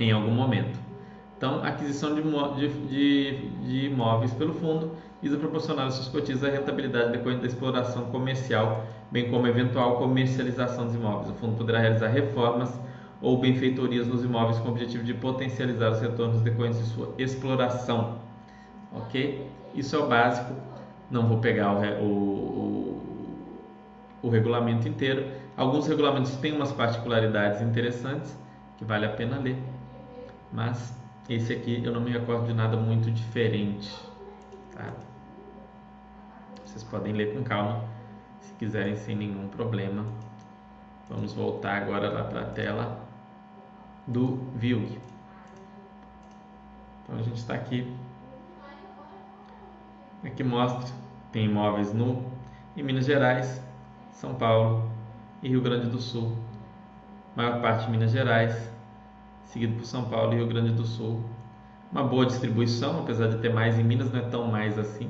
[0.00, 0.83] em algum momento.
[1.36, 7.12] Então, aquisição de, de, de imóveis pelo fundo visa proporcionar aos seus cotistas a rentabilidade
[7.12, 11.30] decorrente da exploração comercial, bem como eventual comercialização dos imóveis.
[11.30, 12.78] O fundo poderá realizar reformas
[13.20, 18.18] ou benfeitorias nos imóveis com o objetivo de potencializar os retornos decorrentes de sua exploração
[18.94, 19.50] ok?
[19.74, 20.54] Isso é o básico
[21.10, 23.00] Não vou pegar o, o,
[24.22, 25.26] o, o regulamento inteiro.
[25.56, 28.36] Alguns regulamentos têm umas particularidades interessantes
[28.78, 29.56] que vale a pena ler,
[30.52, 30.96] mas
[31.28, 33.90] esse aqui eu não me recordo de nada muito diferente.
[34.72, 34.92] Tá?
[36.64, 37.84] Vocês podem ler com calma
[38.40, 40.04] se quiserem sem nenhum problema.
[41.08, 43.00] Vamos voltar agora lá para a tela
[44.06, 44.98] do VILG.
[47.02, 47.94] Então a gente está aqui.
[50.24, 50.90] Aqui mostra,
[51.30, 52.24] tem imóveis no
[52.76, 53.62] em Minas Gerais,
[54.10, 54.90] São Paulo
[55.42, 56.36] e Rio Grande do Sul.
[57.36, 58.73] Maior parte em Minas Gerais,
[59.54, 61.22] seguido por São Paulo e Rio Grande do Sul.
[61.92, 65.08] Uma boa distribuição, apesar de ter mais em Minas, não é tão mais assim.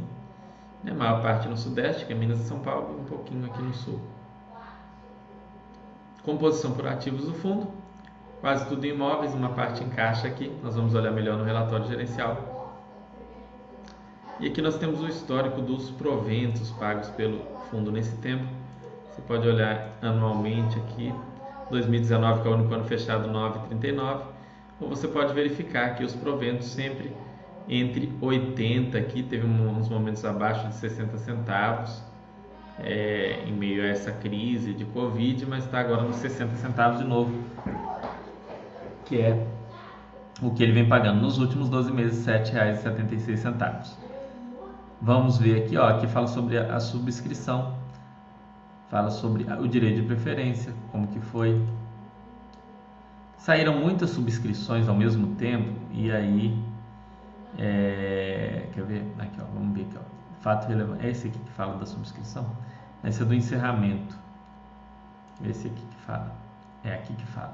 [0.82, 0.92] Né?
[0.92, 3.98] Maior parte no Sudeste, que é Minas e São Paulo, um pouquinho aqui no Sul.
[6.22, 7.68] Composição por ativos do fundo,
[8.42, 11.86] quase tudo em imóveis, uma parte em caixa aqui, nós vamos olhar melhor no relatório
[11.86, 12.76] gerencial.
[14.38, 18.44] E aqui nós temos o histórico dos proventos pagos pelo fundo nesse tempo.
[19.10, 21.14] Você pode olhar anualmente aqui,
[21.70, 24.33] 2019 que é o único ano fechado 9,39,
[24.80, 27.12] ou você pode verificar aqui os proventos sempre
[27.68, 32.02] entre 80 aqui, teve uns momentos abaixo de 60 centavos,
[32.78, 37.06] é, em meio a essa crise de Covid, mas está agora nos 60 centavos de
[37.06, 37.32] novo,
[39.06, 39.46] que é
[40.42, 43.96] o que ele vem pagando nos últimos 12 meses, R$ 7,76.
[45.00, 47.76] Vamos ver aqui, ó, aqui fala sobre a, a subscrição,
[48.90, 51.60] fala sobre o direito de preferência, como que foi.
[53.44, 56.58] Saíram muitas subscrições ao mesmo tempo e aí,
[57.58, 59.04] é, quer ver?
[59.18, 60.40] Aqui, ó, vamos ver aqui, ó.
[60.40, 61.04] Fato relevante.
[61.04, 62.46] É esse aqui que fala da subscrição?
[63.04, 64.18] Esse é do encerramento.
[65.44, 66.34] Esse aqui que fala.
[66.82, 67.52] É aqui que fala.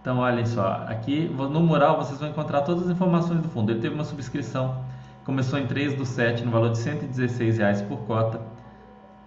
[0.00, 0.86] Então, olhem só.
[0.88, 3.70] Aqui no mural vocês vão encontrar todas as informações do fundo.
[3.70, 4.82] Ele teve uma subscrição.
[5.22, 8.40] Começou em 3 do 7, no valor de R$ 116 por cota.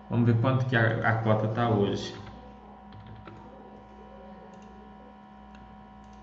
[0.10, 2.16] Vamos ver quanto que a, a cota está hoje.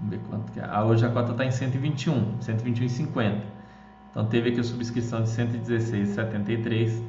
[0.05, 0.67] Vamos ver quanto que é.
[0.69, 3.41] Ah, hoje a cota está em 121, 121,50.
[4.11, 7.03] Então teve aqui a subscrição de 116,73.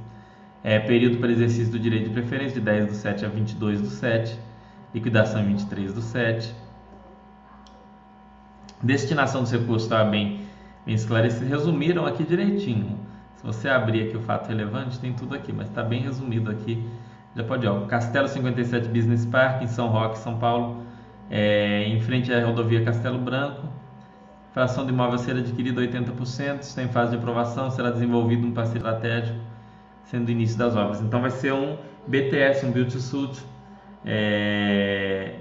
[0.63, 3.89] É, período para exercício do direito de preferência de 10 do 7 a 22 do
[3.89, 4.39] 7.
[4.93, 6.55] Liquidação em 23 do 7.
[8.81, 10.41] Destinação dos recursos estava bem,
[10.85, 11.45] bem esclarecido.
[11.45, 12.97] Resumiram aqui direitinho.
[13.35, 16.83] Se você abrir aqui o fato relevante, tem tudo aqui, mas está bem resumido aqui.
[17.35, 17.69] Já pode ir.
[17.69, 20.85] Ó, Castelo 57 Business Park, em São Roque, São Paulo.
[21.29, 23.67] É, em frente à rodovia Castelo Branco
[24.55, 28.53] fração do imóvel a ser adquirida 80%, está em fase de aprovação, será desenvolvido um
[28.53, 29.37] parceiro estratégico,
[30.05, 31.01] sendo o início das obras.
[31.01, 33.37] Então vai ser um BTS, um Build to Suit,
[34.05, 35.39] é...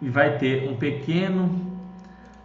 [0.00, 1.50] e vai ter um pequeno,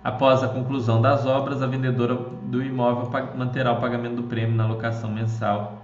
[0.03, 4.65] após a conclusão das obras, a vendedora do imóvel manterá o pagamento do prêmio na
[4.65, 5.79] locação mensal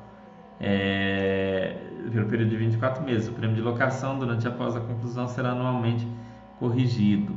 [0.60, 1.76] é...
[2.12, 3.28] pelo período de 24 meses.
[3.28, 6.08] O prêmio de locação, durante e após a conclusão, será anualmente
[6.62, 7.34] corrigido.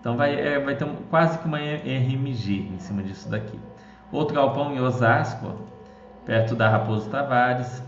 [0.00, 3.58] Então vai, é, vai ter quase que uma RMG em cima disso daqui.
[4.10, 5.54] Outro galpão em Osasco,
[6.26, 7.82] perto da Raposo Tavares.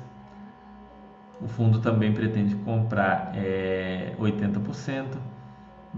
[1.43, 5.19] O fundo também pretende comprar é, 80%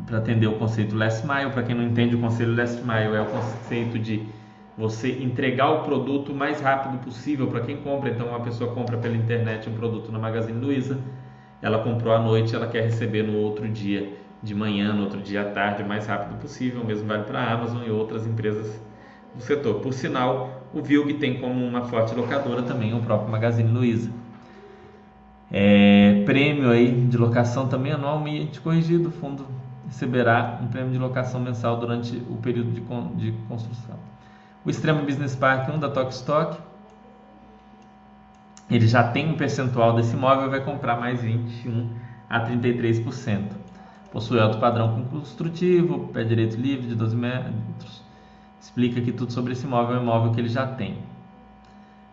[0.07, 1.51] para atender o conceito last mile.
[1.51, 4.27] Para quem não entende, o conceito last mile é o conceito de
[4.77, 8.11] você entregar o produto o mais rápido possível para quem compra.
[8.11, 10.99] Então, uma pessoa compra pela internet um produto na Magazine Luiza,
[11.63, 15.43] ela comprou à noite, ela quer receber no outro dia de manhã, no outro dia
[15.43, 16.83] à tarde, o mais rápido possível.
[16.83, 18.81] O mesmo vale para a Amazon e outras empresas
[19.35, 19.81] do setor.
[19.81, 24.11] Por sinal, o Vilg tem como uma forte locadora também o próprio Magazine Luiza.
[25.51, 29.09] É, prêmio aí de locação também anualmente corrigido.
[29.09, 29.47] O fundo
[29.87, 32.81] receberá um prêmio de locação mensal durante o período de,
[33.17, 33.97] de construção.
[34.65, 36.59] O Extremo Business Park 1 da Stock
[38.71, 41.91] ele já tem um percentual desse imóvel, vai comprar mais 21
[42.29, 43.58] a 33%.
[44.11, 48.03] Possui alto padrão construtivo, pé direito livre de 12 metros.
[48.61, 50.99] Explica aqui tudo sobre esse imóvel, é um imóvel que ele já tem.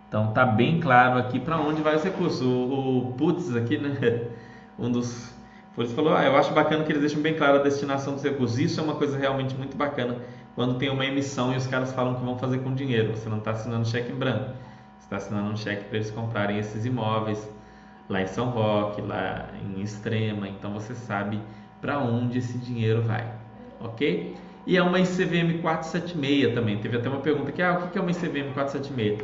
[0.07, 2.47] Então tá bem claro aqui para onde vai esse recurso.
[2.47, 4.27] O, o Putz aqui, né?
[4.77, 5.33] Um dos
[5.77, 8.57] ele falou, ah, eu acho bacana que eles deixam bem claro a destinação dos recursos.
[8.57, 10.17] Isso é uma coisa realmente muito bacana
[10.55, 13.11] quando tem uma emissão e os caras falam que vão fazer com dinheiro.
[13.11, 14.51] Você não está assinando cheque em branco.
[14.97, 17.49] Você está assinando um cheque para eles comprarem esses imóveis
[18.07, 20.47] lá em São Roque, lá em Extrema.
[20.47, 21.41] Então você sabe
[21.81, 23.31] para onde esse dinheiro vai,
[23.79, 24.35] ok?
[24.67, 26.77] E é uma ICVM 476 também.
[26.79, 29.23] Teve até uma pergunta aqui, ah, o que é uma ICVM 476?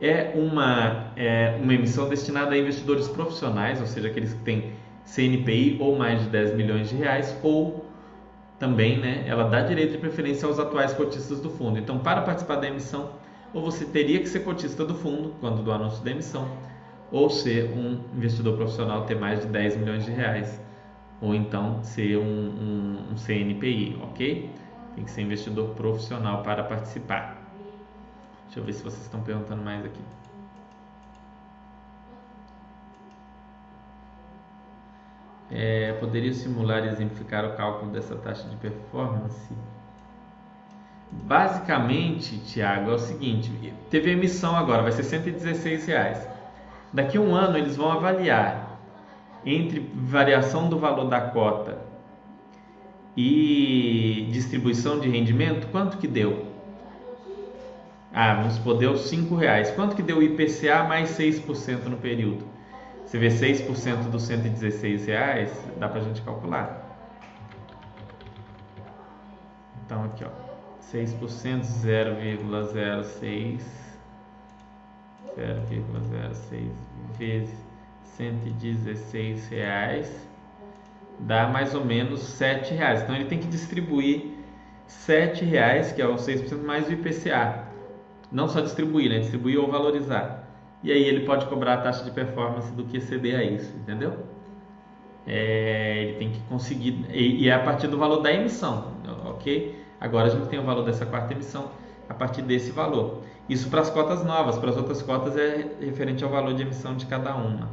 [0.00, 4.72] É uma, é uma emissão destinada a investidores profissionais, ou seja, aqueles que têm
[5.04, 7.86] CNPI ou mais de 10 milhões de reais, ou
[8.58, 11.78] também né, ela dá direito de preferência aos atuais cotistas do fundo.
[11.78, 13.10] Então, para participar da emissão,
[13.52, 16.48] ou você teria que ser cotista do fundo quando do anúncio da emissão,
[17.10, 20.60] ou ser um investidor profissional ter mais de 10 milhões de reais,
[21.22, 24.50] ou então ser um, um, um CNPI, ok?
[24.96, 27.40] Tem que ser investidor profissional para participar.
[28.46, 30.00] Deixa eu ver se vocês estão perguntando mais aqui.
[35.48, 39.54] É, poderia simular e exemplificar o cálculo dessa taxa de performance?
[41.10, 46.28] Basicamente, Tiago, é o seguinte: teve emissão agora, vai ser 116 reais.
[46.92, 48.71] Daqui a um ano eles vão avaliar
[49.44, 51.78] entre variação do valor da cota
[53.16, 56.46] e distribuição de rendimento, quanto que deu?
[58.12, 59.70] Ah, vamos supor, deu 5 reais.
[59.70, 62.44] Quanto que deu o IPCA mais 6% no período?
[63.04, 66.82] Você vê 6% dos 116 reais, dá para a gente calcular.
[69.84, 70.30] Então aqui, ó,
[70.80, 73.60] 6% 0,06
[75.36, 76.70] 0,06
[77.18, 77.61] vezes
[78.16, 80.28] 116 reais
[81.18, 83.02] dá mais ou menos 7 reais.
[83.02, 84.32] Então ele tem que distribuir
[84.86, 87.68] 7 reais, que é o 6% mais o IPCA.
[88.30, 89.18] Não só distribuir, né?
[89.18, 90.42] Distribuir ou valorizar
[90.82, 94.14] e aí ele pode cobrar a taxa de performance do que exceder a isso, entendeu?
[95.26, 98.92] É, ele tem que conseguir, e, e, é a partir do valor da emissão,
[99.26, 99.80] ok?
[100.00, 101.70] Agora a gente tem o valor dessa quarta emissão
[102.08, 103.22] a partir desse valor.
[103.48, 106.96] Isso para as cotas novas, para as outras cotas é referente ao valor de emissão
[106.96, 107.70] de cada uma.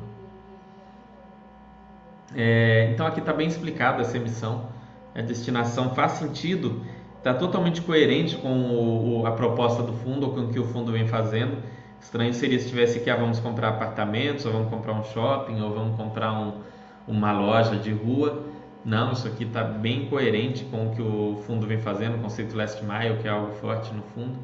[2.36, 4.70] É, então aqui está bem explicada essa emissão,
[5.16, 6.86] a destinação faz sentido,
[7.18, 10.92] está totalmente coerente com o, a proposta do fundo ou com o que o fundo
[10.92, 11.58] vem fazendo
[12.02, 15.74] Estranho seria se tivesse que ah, vamos comprar apartamentos, ou vamos comprar um shopping, ou
[15.74, 16.62] vamos comprar um,
[17.08, 18.44] uma loja de rua.
[18.86, 22.56] Não, isso aqui está bem coerente com o que o fundo vem fazendo, o conceito
[22.56, 24.38] last mile, que é algo forte no fundo.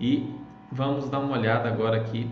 [0.00, 0.34] E
[0.72, 2.30] vamos dar uma olhada agora aqui,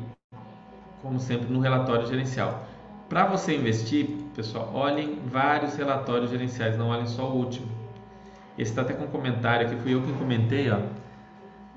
[1.03, 2.67] como sempre, no relatório gerencial.
[3.09, 7.69] Para você investir, pessoal, olhem vários relatórios gerenciais, não olhem só o último.
[8.59, 10.79] Esse está até com um comentário aqui, fui eu que comentei, ó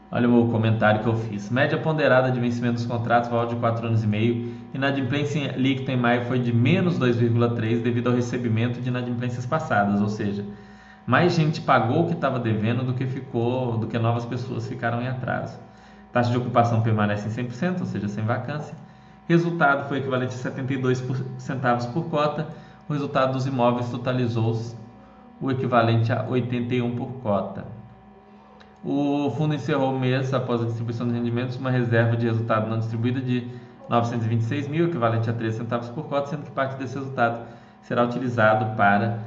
[0.09, 1.49] Olha o comentário que eu fiz.
[1.49, 4.53] Média ponderada de vencimento dos contratos, valor de 4 anos e meio.
[4.73, 10.07] Inadimplência líquida em maio foi de menos 2,3 devido ao recebimento de inadimplências passadas, ou
[10.07, 10.45] seja,
[11.05, 15.01] mais gente pagou o que estava devendo do que ficou, do que novas pessoas ficaram
[15.01, 15.59] em atraso.
[16.13, 18.75] Taxa de ocupação permanece em 100%, ou seja, sem vacância.
[19.27, 21.03] Resultado foi equivalente a 72
[21.37, 22.47] centavos por cota.
[22.87, 24.57] O resultado dos imóveis totalizou
[25.41, 27.65] o equivalente a 81 por cota.
[28.83, 32.79] O fundo encerrou o mês, após a distribuição de rendimentos, uma reserva de resultado não
[32.79, 33.45] distribuída de
[33.89, 37.45] 926 mil, equivalente a 3 centavos por cota, sendo que parte desse resultado
[37.81, 39.19] será utilizado para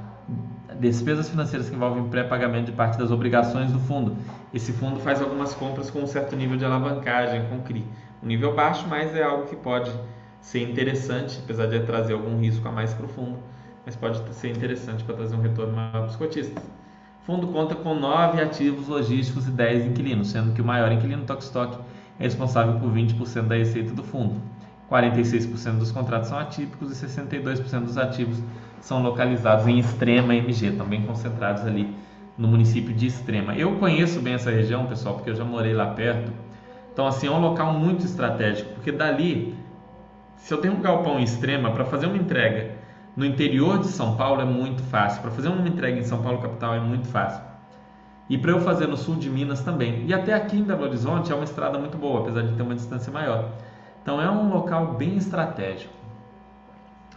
[0.78, 4.16] despesas financeiras que envolvem pré-pagamento de parte das obrigações do fundo.
[4.54, 7.84] Esse fundo faz algumas compras com um certo nível de alavancagem, com CRI.
[8.22, 9.90] Um nível baixo, mas é algo que pode
[10.40, 13.38] ser interessante, apesar de trazer algum risco a mais para o fundo,
[13.84, 16.62] mas pode ser interessante para trazer um retorno maior para os cotistas.
[17.22, 21.24] O fundo conta com nove ativos logísticos e 10 inquilinos, sendo que o maior inquilino,
[21.24, 21.78] Tokstok,
[22.18, 24.40] é responsável por 20% da receita do fundo.
[24.90, 28.38] 46% dos contratos são atípicos e 62% dos ativos
[28.80, 31.94] são localizados em Extrema MG, bem concentrados ali
[32.36, 33.54] no município de Extrema.
[33.54, 36.32] Eu conheço bem essa região, pessoal, porque eu já morei lá perto.
[36.92, 39.56] Então, assim, é um local muito estratégico, porque dali,
[40.36, 42.78] se eu tenho um galpão em Extrema, para fazer uma entrega
[43.16, 45.20] no interior de São Paulo é muito fácil.
[45.22, 47.42] Para fazer uma entrega em São Paulo capital é muito fácil.
[48.28, 50.06] E para eu fazer no sul de Minas também.
[50.06, 52.74] E até aqui em Belo Horizonte é uma estrada muito boa, apesar de ter uma
[52.74, 53.50] distância maior.
[54.02, 55.92] Então é um local bem estratégico.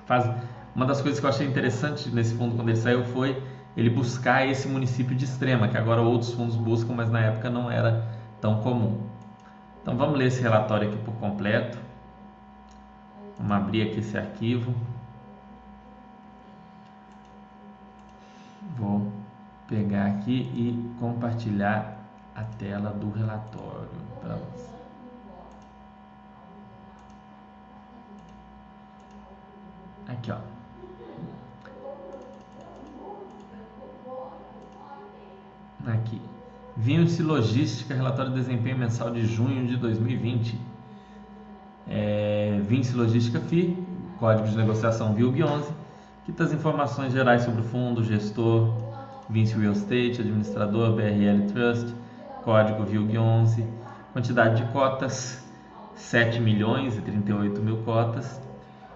[0.05, 0.29] Faz...
[0.75, 3.41] Uma das coisas que eu achei interessante nesse fundo quando ele saiu foi
[3.77, 7.69] ele buscar esse município de extrema, que agora outros fundos buscam, mas na época não
[7.69, 8.07] era
[8.41, 8.99] tão comum.
[9.83, 11.77] Então vamos ler esse relatório aqui por completo.
[13.37, 14.73] Vamos abrir aqui esse arquivo.
[18.77, 19.11] Vou
[19.67, 21.97] pegar aqui e compartilhar
[22.33, 23.89] a tela do relatório
[24.21, 24.39] para.
[30.07, 30.37] Aqui, ó.
[35.85, 36.32] Aqui.
[36.75, 40.59] Vinci Logística, relatório de desempenho mensal de junho de 2020.
[41.87, 43.77] É, Vinci Logística FI,
[44.19, 45.83] código de negociação VILG 11
[46.25, 48.73] que as informações gerais sobre o fundo, gestor,
[49.29, 51.93] Vinci Real Estate, administrador, BRL Trust,
[52.43, 53.65] código VILG11,
[54.13, 55.43] quantidade de cotas,
[55.95, 58.41] 7 milhões e 38 mil cotas,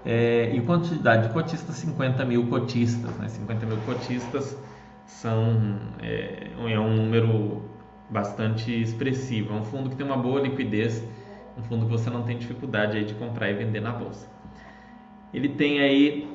[0.06, 3.14] é, e quantidade de cotistas, 50 mil cotistas.
[3.18, 3.28] Né?
[3.28, 4.58] 50 mil cotistas
[5.08, 7.64] são, é, é um número
[8.10, 9.54] bastante expressivo.
[9.54, 11.04] É um fundo que tem uma boa liquidez,
[11.58, 14.30] um fundo que você não tem dificuldade aí de comprar e vender na bolsa.
[15.34, 16.30] Ele tem aí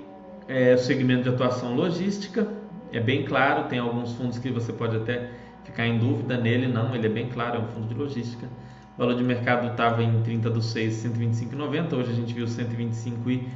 [0.49, 2.49] é, o segmento de atuação logística,
[2.93, 5.31] é bem claro, tem alguns fundos que você pode até
[5.65, 8.47] ficar em dúvida nele, não, ele é bem claro, é um fundo de logística.
[8.95, 13.31] O valor de mercado estava em 30 do 6, 125,90, hoje a gente viu 125
[13.31, 13.49] e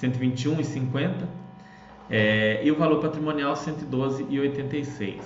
[0.00, 1.43] 121,50.
[2.10, 5.20] É, e o valor patrimonial 112,86.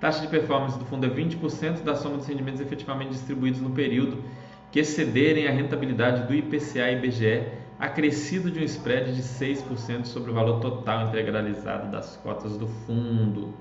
[0.00, 4.22] Taxa de performance do fundo é 20% da soma dos rendimentos efetivamente distribuídos no período
[4.72, 7.44] que excederem a rentabilidade do IPCA e IBGE,
[7.78, 13.52] acrescido de um spread de 6% sobre o valor total integralizado das cotas do fundo.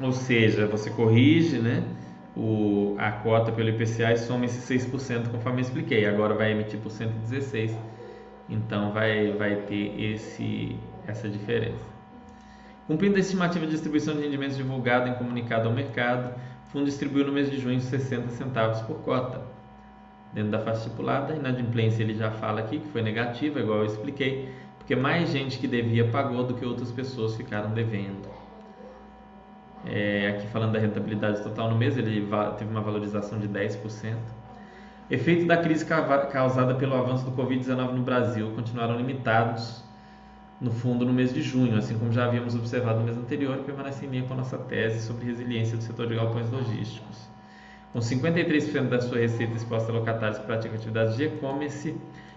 [0.00, 1.82] Ou seja, você corrige né,
[2.36, 6.06] o, a cota pelo IPCA e soma esse 6%, conforme eu expliquei.
[6.06, 7.74] Agora vai emitir por 116%.
[8.48, 10.76] Então vai, vai ter esse,
[11.06, 11.84] essa diferença.
[12.86, 16.34] Cumprindo a estimativa de distribuição de rendimentos divulgada em comunicado ao mercado,
[16.66, 19.42] o fundo distribuiu no mês de junho 60 centavos por cota.
[20.32, 23.86] Dentro da faixa estipulada, a inadimplência ele já fala aqui que foi negativa, igual eu
[23.86, 28.28] expliquei, porque mais gente que devia pagou do que outras pessoas ficaram devendo.
[29.86, 32.26] É, aqui falando da rentabilidade total no mês, ele
[32.58, 34.16] teve uma valorização de 10%.
[35.10, 39.82] Efeito da crise causada pelo avanço do Covid-19 no Brasil continuaram limitados
[40.60, 43.62] no fundo no mês de junho, assim como já havíamos observado no mês anterior, e
[43.62, 47.26] permanece em linha com a nossa tese sobre resiliência do setor de galpões logísticos.
[47.90, 51.96] Com 53% da sua receita exposta a locatários que praticam atividades de e-commerce,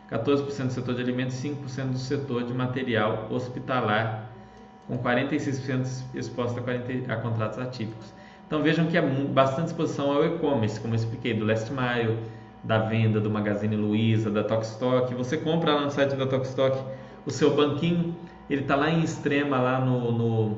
[0.09, 4.29] 14% do setor de alimentos e 5% do setor de material hospitalar,
[4.87, 8.13] com 46% exposta a, a contratos atípicos.
[8.47, 12.17] Então vejam que há bastante exposição ao e-commerce, como eu expliquei, do Last Mile,
[12.63, 15.13] da venda do Magazine Luiza, da Tokstok.
[15.15, 16.77] Você compra lá no site da Tokstok
[17.25, 18.15] o seu banquinho,
[18.49, 20.57] ele está lá em extrema, lá no, no,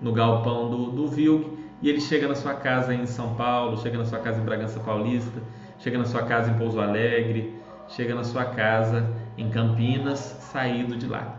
[0.00, 3.98] no galpão do, do Vilg, e ele chega na sua casa em São Paulo, chega
[3.98, 5.40] na sua casa em Bragança Paulista,
[5.78, 7.54] chega na sua casa em Pouso Alegre,
[7.88, 11.36] chega na sua casa em Campinas, saído de lá.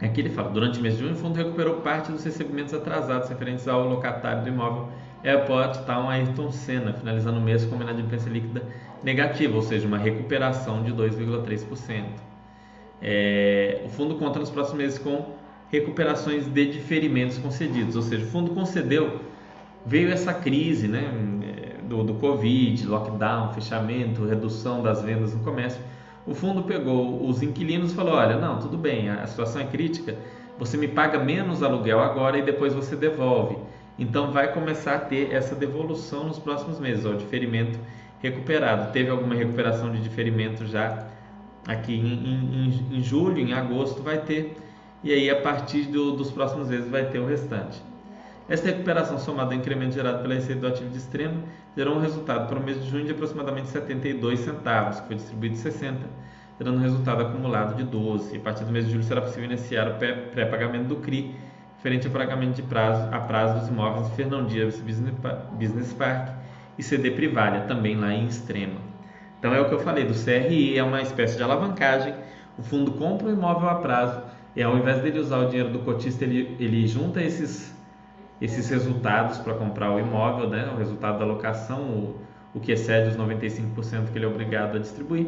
[0.00, 3.28] Aqui ele fala, durante o mês de junho, o fundo recuperou parte dos recebimentos atrasados
[3.28, 4.88] referentes ao locatário do imóvel
[5.26, 8.62] Airport Town Ayrton Senna, finalizando o mês com uma inadimplência líquida
[9.02, 12.04] negativa, ou seja, uma recuperação de 2,3%.
[13.02, 15.34] É, o fundo conta nos próximos meses com
[15.70, 19.20] recuperações de diferimentos concedidos, ou seja, o fundo concedeu,
[19.84, 21.10] veio essa crise né,
[21.82, 25.80] do, do Covid, lockdown, fechamento, redução das vendas no comércio.
[26.26, 30.16] O fundo pegou os inquilinos e falou: olha, não, tudo bem, a situação é crítica,
[30.58, 33.56] você me paga menos aluguel agora e depois você devolve.
[33.98, 37.78] Então vai começar a ter essa devolução nos próximos meses, o diferimento
[38.20, 38.92] recuperado.
[38.92, 41.06] Teve alguma recuperação de diferimento já
[41.66, 44.56] aqui em, em, em julho, em agosto vai ter,
[45.02, 47.82] e aí a partir do, dos próximos meses vai ter o restante.
[48.48, 51.42] Essa recuperação somada ao incremento gerado pela receita do ativo de extremo
[51.76, 55.56] gerou um resultado para o mês de junho de aproximadamente 72 centavos, que foi distribuído
[55.56, 55.98] 60,
[56.58, 58.34] gerando um resultado acumulado de 12.
[58.34, 59.94] E a partir do mês de julho será possível iniciar o
[60.32, 61.34] pré-pagamento do CRI
[61.76, 66.28] referente ao pagamento de prazo a prazo dos imóveis Fernão Dias Business Park
[66.78, 68.80] e CD Privalha, também lá em Extrema.
[69.38, 72.14] Então é o que eu falei, do CRI é uma espécie de alavancagem,
[72.58, 74.22] o fundo compra o imóvel a prazo
[74.54, 77.74] e ao invés dele usar o dinheiro do cotista, ele, ele junta esses,
[78.40, 80.70] esses resultados para comprar o imóvel, né?
[80.74, 82.20] o resultado da locação, o,
[82.54, 85.26] o que excede os 95% que ele é obrigado a distribuir,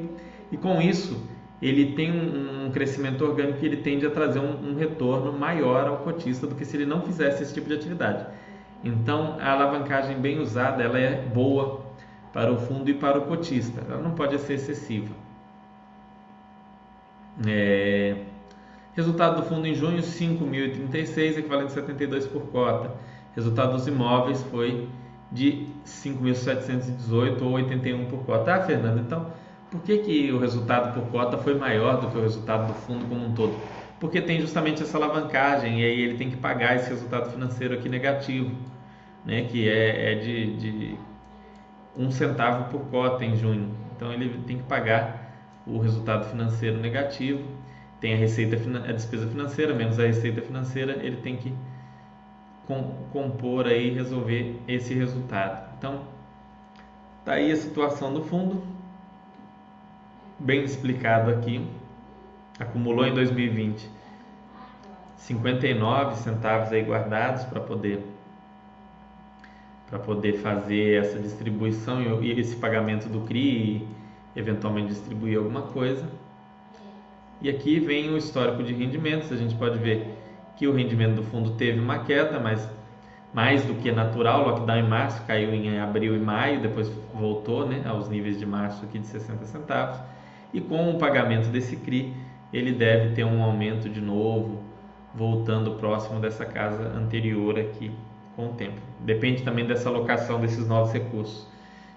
[0.51, 1.22] e com isso
[1.61, 5.88] ele tem um, um crescimento orgânico e ele tende a trazer um, um, retorno maior
[5.88, 8.26] ao cotista do que se ele não fizesse esse tipo de atividade.
[8.84, 11.80] Então, a alavancagem bem usada ela é boa
[12.32, 13.82] para o fundo e para o cotista.
[13.88, 15.12] Ela não pode ser excessiva.
[17.46, 18.16] É...
[18.94, 22.92] Resultado do fundo em junho, 5.036, equivalente a 72 por cota.
[23.34, 24.88] Resultado dos imóveis foi
[25.30, 28.54] de 5.718 ou 81 por cota.
[28.54, 29.32] Ah, Fernando, então
[29.71, 33.07] por que, que o resultado por cota foi maior do que o resultado do fundo
[33.07, 33.55] como um todo?
[34.01, 37.89] Porque tem justamente essa alavancagem e aí ele tem que pagar esse resultado financeiro aqui
[37.89, 38.55] negativo,
[39.25, 40.99] né, que é, é de, de
[41.97, 43.71] um centavo por cota em junho.
[43.95, 45.35] Então ele tem que pagar
[45.66, 47.43] o resultado financeiro negativo,
[48.01, 51.53] tem a receita a despesa financeira menos a receita financeira, ele tem que
[53.12, 55.75] compor aí resolver esse resultado.
[55.77, 56.03] Então
[57.25, 58.78] tá aí a situação do fundo
[60.39, 61.66] bem explicado aqui.
[62.59, 63.99] Acumulou em 2020
[65.16, 68.03] 59 centavos aí guardados para poder
[69.89, 73.89] para poder fazer essa distribuição e esse pagamento do CRI e
[74.39, 76.07] eventualmente distribuir alguma coisa.
[77.41, 79.32] E aqui vem o histórico de rendimentos.
[79.32, 80.14] A gente pode ver
[80.57, 82.68] que o rendimento do fundo teve uma queda, mas
[83.32, 84.47] mais do que natural.
[84.47, 88.84] Lockdown em março caiu em abril e maio, depois voltou né, aos níveis de março
[88.84, 89.99] aqui de 60 centavos.
[90.53, 92.14] E com o pagamento desse CRI,
[92.53, 94.62] ele deve ter um aumento de novo,
[95.14, 97.90] voltando próximo dessa casa anterior aqui
[98.34, 98.80] com o tempo.
[99.01, 101.46] Depende também dessa alocação desses novos recursos,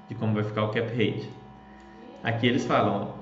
[0.10, 1.30] de como vai ficar o cap rate.
[2.24, 3.14] Aqui eles falam,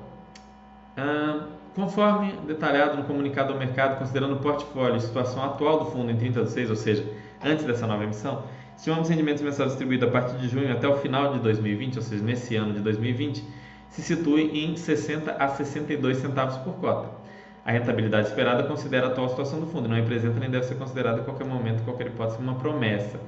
[0.98, 6.12] ah, conforme detalhado no comunicado ao mercado, considerando o portfólio e situação atual do fundo
[6.12, 7.06] em 30 de 6, ou seja,
[7.44, 8.44] antes dessa nova emissão,
[8.76, 12.24] estimamos rendimentos mensais distribuídos a partir de junho até o final de 2020, ou seja,
[12.24, 13.44] nesse ano de 2020,
[13.90, 17.10] se situe em 60 a 62 centavos por cota.
[17.66, 21.22] A rentabilidade esperada considera a atual situação do fundo, não representa nem deve ser considerada
[21.22, 23.20] a qualquer momento, qualquer hipótese, uma promessa.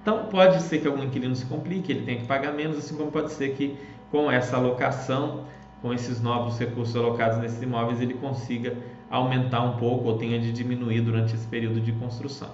[0.00, 3.10] Então, pode ser que algum inquilino se complique, ele tenha que pagar menos, assim como
[3.10, 3.76] pode ser que
[4.10, 5.44] com essa alocação,
[5.80, 8.76] com esses novos recursos alocados nesses imóveis, ele consiga
[9.10, 12.50] aumentar um pouco ou tenha de diminuir durante esse período de construção.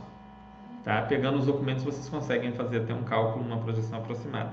[0.85, 1.03] Tá?
[1.03, 4.53] Pegando os documentos, vocês conseguem fazer até um cálculo, uma projeção aproximada.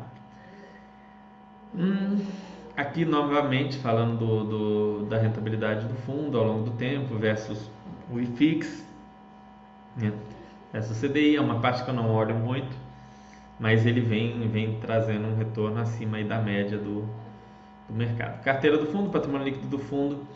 [1.73, 2.19] Hum,
[2.76, 7.69] aqui, novamente, falando do, do, da rentabilidade do fundo ao longo do tempo versus
[8.11, 8.86] o IFIX,
[9.95, 10.11] né?
[10.73, 12.76] o CDI, é uma parte que eu não olho muito,
[13.59, 17.01] mas ele vem, vem trazendo um retorno acima da média do,
[17.88, 18.43] do mercado.
[18.43, 20.28] Carteira do fundo, patrimônio líquido do fundo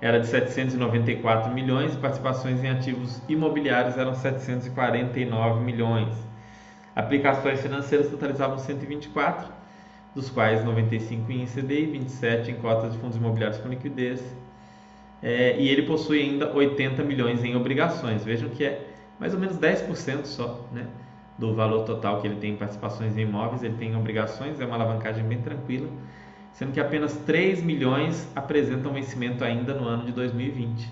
[0.00, 6.12] era de 794 milhões e participações em ativos imobiliários eram 749 milhões.
[6.94, 9.61] Aplicações financeiras totalizavam 124,
[10.14, 14.22] dos quais 95 em CDI e 27 em cotas de fundos imobiliários com liquidez.
[15.22, 18.24] É, e ele possui ainda 80 milhões em obrigações.
[18.24, 18.88] Vejam que é
[19.18, 20.86] mais ou menos 10% só né,
[21.38, 23.62] do valor total que ele tem em participações em imóveis.
[23.62, 25.88] Ele tem obrigações, é uma alavancagem bem tranquila
[26.52, 30.88] sendo que apenas 3 milhões apresentam vencimento ainda no ano de 2020.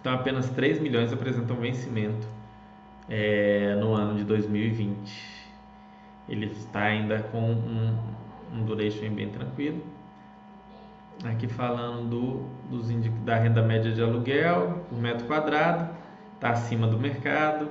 [0.00, 2.26] Então, apenas 3 milhões apresentam vencimento
[3.08, 5.33] é, no ano de 2020.
[6.28, 7.96] Ele está ainda com um,
[8.52, 9.82] um duration bem tranquilo.
[11.24, 12.88] Aqui falando do, dos
[13.24, 15.88] da renda média de aluguel por metro quadrado,
[16.36, 17.68] está acima do mercado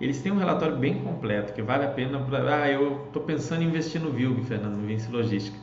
[0.00, 2.62] eles têm um relatório bem completo que vale a pena para.
[2.62, 5.56] Ah, eu estou pensando em investir no VILG, Fernando, no Vinci Logística.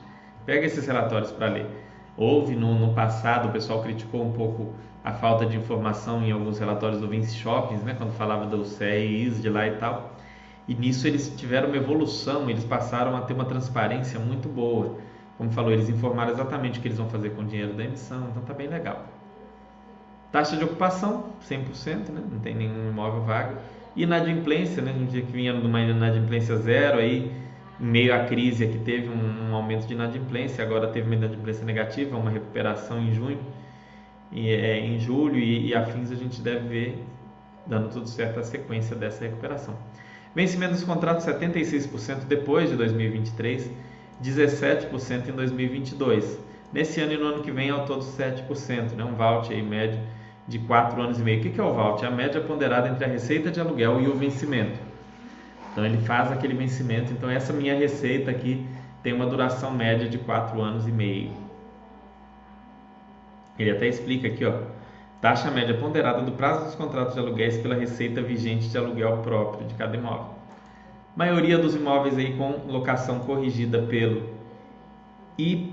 [0.46, 1.68] Pega esses relatórios para ler.
[2.18, 4.74] Houve no, no, passado, o pessoal criticou um pouco
[5.04, 9.42] a falta de informação em alguns relatórios do Vinci Shoppings, né, quando falava do CEIs
[9.42, 10.11] de lá e tal.
[10.72, 14.98] E nisso eles tiveram uma evolução, eles passaram a ter uma transparência muito boa.
[15.38, 18.30] Como falou, eles informaram exatamente o que eles vão fazer com o dinheiro da emissão,
[18.30, 19.06] então tá bem legal.
[20.32, 22.24] Taxa de ocupação, 100%, né?
[22.32, 23.58] não tem nenhum imóvel vago
[23.98, 24.94] inadimplência, né?
[24.98, 27.30] No dia que vinha numa inadimplência zero, aí
[27.78, 32.16] meio à crise que teve um, um, aumento de inadimplência, agora teve uma inadimplência negativa,
[32.16, 33.40] uma recuperação em junho,
[34.32, 37.04] e, é, em julho e, e afins a gente deve ver
[37.68, 39.76] dando tudo certo a sequência dessa recuperação.
[40.34, 43.70] Vencimento dos contratos 76% depois de 2023,
[44.24, 46.40] 17% em 2022.
[46.72, 49.04] Nesse ano e no ano que vem ao todo 7%, né?
[49.04, 50.00] um vault aí médio
[50.48, 51.40] de 4 anos e meio.
[51.40, 52.04] O que é o VALT?
[52.04, 54.80] É a média ponderada entre a receita de aluguel e o vencimento.
[55.72, 57.12] Então ele faz aquele vencimento.
[57.12, 58.66] Então essa minha receita aqui
[59.04, 61.32] tem uma duração média de 4 anos e meio.
[63.60, 64.54] Ele até explica aqui, ó,
[65.22, 69.68] taxa média ponderada do prazo dos contratos de aluguéis pela receita vigente de aluguel próprio
[69.68, 70.34] de cada imóvel.
[71.16, 74.30] Maioria dos imóveis aí com locação corrigida pelo
[75.38, 75.72] I,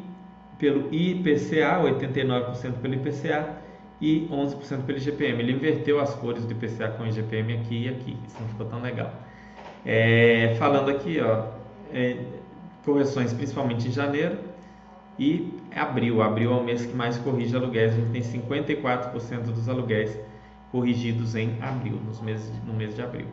[0.58, 3.56] pelo IPCA, 89% pelo IPCA
[4.00, 5.40] e 11% pelo IGPM.
[5.40, 8.82] Ele inverteu as cores do IPCA com IGPM aqui e aqui, isso não ficou tão
[8.82, 9.12] legal.
[9.86, 11.46] É, falando aqui, ó,
[11.92, 12.16] é,
[12.84, 14.47] correções principalmente em janeiro
[15.18, 16.22] e abril.
[16.22, 20.18] Abril é o mês que mais corrige aluguéis, a gente tem 54% dos aluguéis
[20.70, 23.26] corrigidos em abril, nos meses, no mês de abril.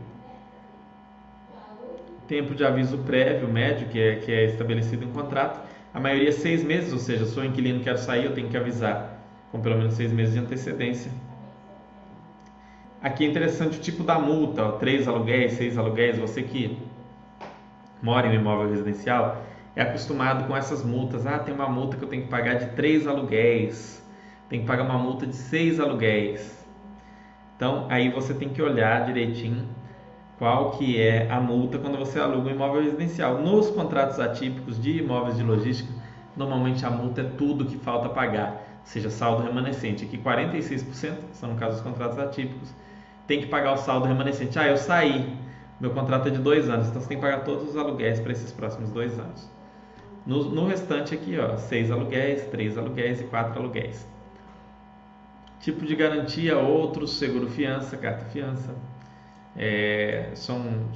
[2.28, 5.62] Tempo de aviso prévio, médio, que é, que é estabelecido em contrato,
[5.94, 9.22] a maioria é seis meses, ou seja, sou inquilino, quero sair, eu tenho que avisar
[9.52, 11.12] com pelo menos seis meses de antecedência.
[13.02, 16.78] Aqui é interessante o tipo da multa, ó, três aluguéis, seis aluguéis, você que
[18.02, 19.44] mora em um imóvel residencial
[19.76, 21.26] é acostumado com essas multas.
[21.26, 24.04] Ah, tem uma multa que eu tenho que pagar de três aluguéis,
[24.50, 26.66] tem que pagar uma multa de seis aluguéis.
[27.56, 29.68] Então aí você tem que olhar direitinho
[30.38, 33.42] qual que é a multa quando você aluga um imóvel residencial.
[33.42, 35.92] Nos contratos atípicos de imóveis de logística,
[36.36, 40.06] normalmente a multa é tudo que falta pagar seja saldo remanescente.
[40.06, 42.74] Aqui 46%, são no caso os contratos atípicos,
[43.28, 44.58] tem que pagar o saldo remanescente.
[44.58, 45.36] Ah, eu saí,
[45.80, 48.32] meu contrato é de dois anos, então você tem que pagar todos os aluguéis para
[48.32, 49.55] esses próximos dois anos.
[50.26, 54.08] No, no restante aqui, ó, seis aluguéis, três aluguéis e quatro aluguéis.
[55.60, 58.76] Tipo de garantia, outros, seguro fiança, carta fiança.
[59.56, 60.92] é, são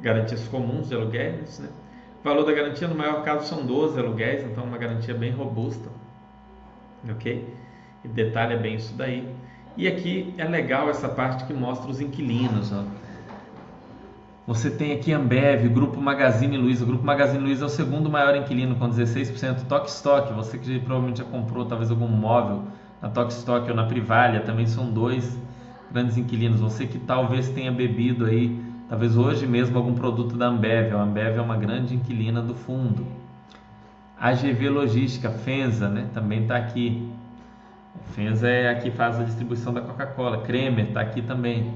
[0.00, 1.58] garantias comuns de aluguéis.
[1.60, 1.68] Né?
[2.20, 5.90] O valor da garantia, no maior caso, são 12 aluguéis, então uma garantia bem robusta.
[7.10, 7.54] Ok?
[8.04, 9.34] E detalha bem isso daí.
[9.76, 12.72] E aqui é legal essa parte que mostra os inquilinos.
[12.72, 12.84] Ó.
[14.44, 16.82] Você tem aqui Ambev, Grupo Magazine Luiza.
[16.82, 19.66] O Grupo Magazine Luiza é o segundo maior inquilino, com 16%.
[19.68, 22.64] Toque Stock, você que provavelmente já comprou talvez algum móvel
[23.00, 25.38] na Toque Stock ou na Privalia, também são dois
[25.92, 26.58] grandes inquilinos.
[26.58, 30.92] Você que talvez tenha bebido aí, talvez hoje mesmo, algum produto da Ambev.
[30.92, 33.06] A Ambev é uma grande inquilina do fundo.
[34.18, 36.08] AGV Logística, Fenza, né?
[36.12, 37.08] também está aqui.
[38.10, 40.38] Fenza é a que faz a distribuição da Coca-Cola.
[40.38, 41.72] Kremer está aqui também.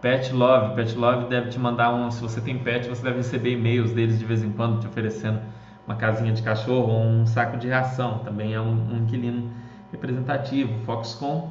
[0.00, 3.52] Pet Love, Pet Love deve te mandar um, se você tem pet, você deve receber
[3.52, 5.40] e-mails deles de vez em quando te oferecendo
[5.86, 9.50] uma casinha de cachorro ou um saco de ração, também é um, um inquilino
[9.92, 11.50] representativo, Foxconn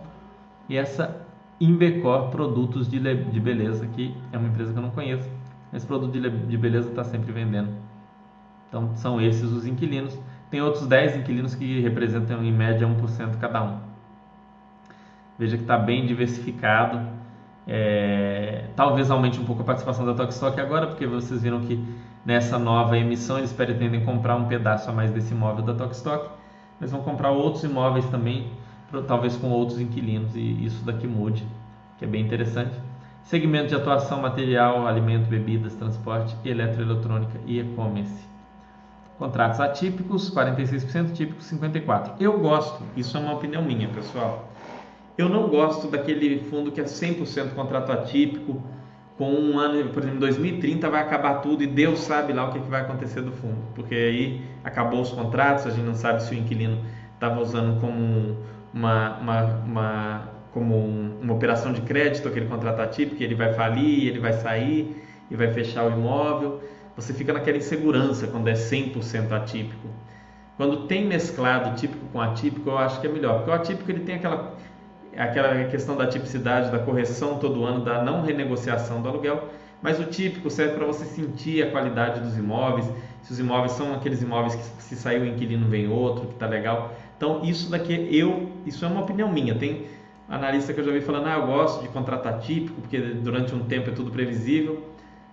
[0.67, 1.27] e essa
[1.59, 5.29] Imbecor Produtos de, de Beleza, que é uma empresa que eu não conheço,
[5.73, 7.69] esse produto de, de beleza está sempre vendendo.
[8.67, 10.17] Então são esses os inquilinos.
[10.49, 13.77] Tem outros 10 inquilinos que representam em média 1% cada um.
[15.37, 17.18] Veja que está bem diversificado
[17.71, 21.79] é, talvez aumente um pouco a participação da Tokstok agora, porque vocês viram que
[22.25, 26.31] nessa nova emissão eles pretendem comprar um pedaço a mais desse imóvel da Tokstok,
[26.79, 28.51] mas vão comprar outros imóveis também,
[29.07, 31.45] talvez com outros inquilinos, e isso daqui mude,
[31.99, 32.71] que é bem interessante.
[33.23, 38.27] Segmento de atuação: material, alimento, bebidas, transporte, eletroeletrônica e e-commerce.
[39.19, 42.13] Contratos atípicos, 46%, típicos 54%.
[42.19, 44.48] Eu gosto, isso é uma opinião minha, pessoal.
[45.19, 48.63] Eu não gosto daquele fundo que é 100% contrato atípico,
[49.17, 52.59] com um ano, por exemplo, 2030 vai acabar tudo e Deus sabe lá o que,
[52.59, 56.37] vai acontecer do fundo, porque aí acabou os contratos, a gente não sabe se o
[56.37, 58.37] inquilino estava usando como
[58.73, 60.77] uma, uma, uma como
[61.21, 65.51] uma operação de crédito aquele contrato atípico, ele vai falir, ele vai sair e vai
[65.51, 66.63] fechar o imóvel.
[66.95, 69.89] Você fica naquela insegurança quando é 100% atípico.
[70.55, 74.01] Quando tem mesclado típico com atípico, eu acho que é melhor, porque o atípico ele
[74.01, 74.57] tem aquela
[75.19, 79.49] aquela questão da tipicidade, da correção todo ano, da não renegociação do aluguel,
[79.81, 82.89] mas o típico serve para você sentir a qualidade dos imóveis,
[83.21, 86.47] se os imóveis são aqueles imóveis que se sair o inquilino vem outro, que está
[86.47, 86.93] legal.
[87.17, 89.53] Então isso daqui eu, isso é uma opinião minha.
[89.55, 89.87] Tem
[90.27, 93.65] analista que eu já vi falando, ah, eu gosto de contratar típico porque durante um
[93.65, 94.83] tempo é tudo previsível.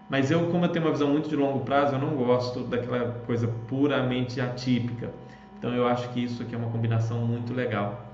[0.09, 3.21] Mas eu, como eu tenho uma visão muito de longo prazo, eu não gosto daquela
[3.27, 5.11] coisa puramente atípica.
[5.59, 8.06] Então eu acho que isso aqui é uma combinação muito legal.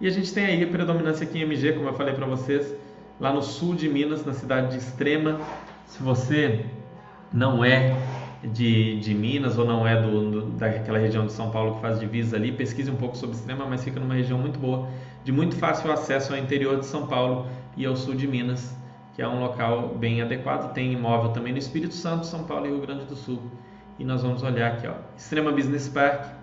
[0.00, 2.74] E a gente tem aí a predominância aqui em MG, como eu falei para vocês,
[3.20, 5.38] lá no sul de Minas, na cidade de Extrema.
[5.84, 6.64] Se você
[7.30, 7.94] não é
[8.42, 12.00] de, de Minas ou não é do, do, daquela região de São Paulo que faz
[12.00, 14.88] divisa ali, pesquise um pouco sobre Extrema, mas fica numa região muito boa,
[15.22, 17.46] de muito fácil acesso ao interior de São Paulo
[17.76, 18.74] e ao sul de Minas,
[19.14, 20.72] que é um local bem adequado.
[20.72, 23.42] Tem imóvel também no Espírito Santo, São Paulo e Rio Grande do Sul.
[23.98, 26.39] E nós vamos olhar aqui, ó, Extrema Business Park,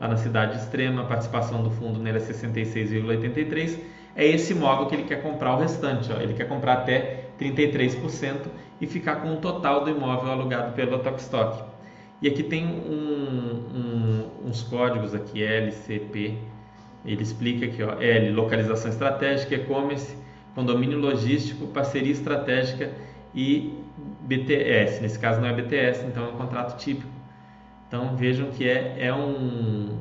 [0.00, 3.78] lá na cidade extrema, a participação do fundo nele é 66,83%.
[4.16, 6.20] É esse imóvel que ele quer comprar o restante, ó.
[6.20, 8.46] ele quer comprar até 33%
[8.80, 11.62] e ficar com o total do imóvel alugado pelo Tokstok.
[12.20, 16.38] E aqui tem um, um, uns códigos aqui, LCP,
[17.04, 20.14] ele explica aqui, ó, L, localização estratégica, e-commerce,
[20.54, 22.90] condomínio logístico, parceria estratégica
[23.34, 23.74] e
[24.22, 25.00] BTS.
[25.00, 27.09] Nesse caso não é BTS, então é um contrato típico.
[27.90, 29.98] Então vejam que é, é um,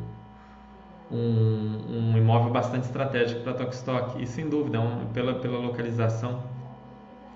[1.11, 6.43] um, um imóvel bastante estratégico para Tokstok e sem dúvida, é um, pela, pela localização,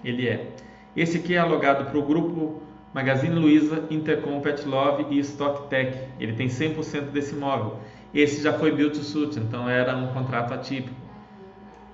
[0.03, 0.51] ele é.
[0.95, 2.61] Esse aqui é alugado para o grupo
[2.93, 5.97] Magazine Luiza, Intercom Pet Love e Stock Tech.
[6.19, 7.79] Ele tem 100% desse imóvel.
[8.13, 10.95] Esse já foi built to suit, então era um contrato atípico.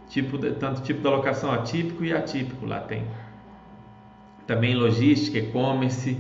[0.10, 3.06] Tipo, tanto tipo da locação atípico e atípico lá tem.
[4.46, 6.18] Também logística, e-commerce,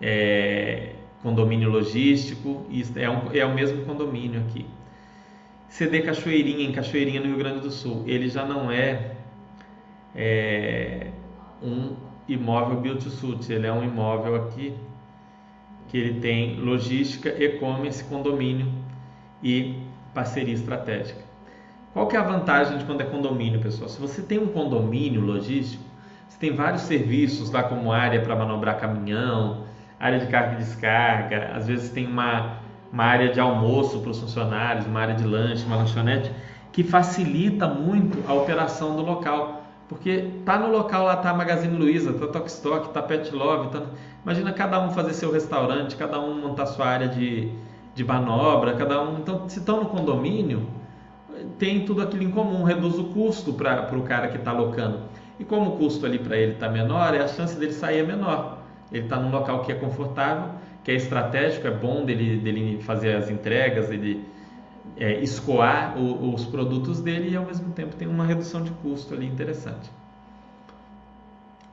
[0.00, 0.91] é,
[1.22, 2.66] condomínio logístico,
[2.96, 4.66] é, um, é o mesmo condomínio aqui.
[5.68, 9.12] CD Cachoeirinha, em Cachoeirinha, no Rio Grande do Sul, ele já não é,
[10.14, 11.06] é
[11.62, 11.94] um
[12.28, 14.74] imóvel built to suit, ele é um imóvel aqui
[15.88, 18.66] que ele tem logística, e-commerce, condomínio
[19.42, 19.76] e
[20.14, 21.20] parceria estratégica.
[21.92, 23.88] Qual que é a vantagem de quando é condomínio, pessoal?
[23.88, 25.84] Se você tem um condomínio logístico,
[26.28, 29.61] você tem vários serviços lá como área para manobrar caminhão,
[30.02, 32.56] área de carga e descarga, às vezes tem uma,
[32.92, 36.28] uma área de almoço para os funcionários, uma área de lanche, uma lanchonete,
[36.72, 39.62] que facilita muito a operação do local.
[39.88, 43.82] Porque tá no local lá, tá a Magazine Luiza, tá Tokstok, tá Pet Love, tá...
[44.24, 47.52] imagina cada um fazer seu restaurante, cada um montar sua área de,
[47.94, 49.18] de manobra, cada um.
[49.18, 50.66] Então, se estão no condomínio,
[51.58, 55.00] tem tudo aquilo em comum, reduz o custo para o cara que está alocando.
[55.38, 58.61] E como o custo ali para ele está menor, a chance dele sair é menor.
[58.92, 60.50] Ele está num local que é confortável,
[60.84, 64.24] que é estratégico, é bom dele, dele fazer as entregas, ele
[64.96, 69.14] é, escoar o, os produtos dele e ao mesmo tempo tem uma redução de custo
[69.14, 69.90] ali interessante.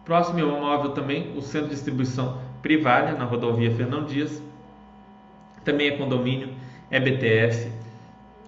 [0.06, 4.42] Próximo imóvel também, o centro de distribuição Privalha, na rodovia Fernão Dias.
[5.64, 6.50] Também é condomínio,
[6.90, 7.72] é BTS,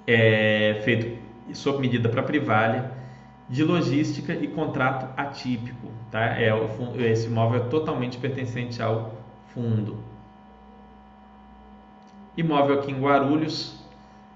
[0.08, 1.20] é feito
[1.54, 2.92] sob medida para Privalha,
[3.52, 5.90] de logística e contrato atípico.
[6.10, 6.40] Tá?
[6.40, 6.50] É,
[7.12, 9.14] esse imóvel é totalmente pertencente ao
[9.54, 9.98] fundo.
[12.38, 13.78] Imóvel aqui em Guarulhos,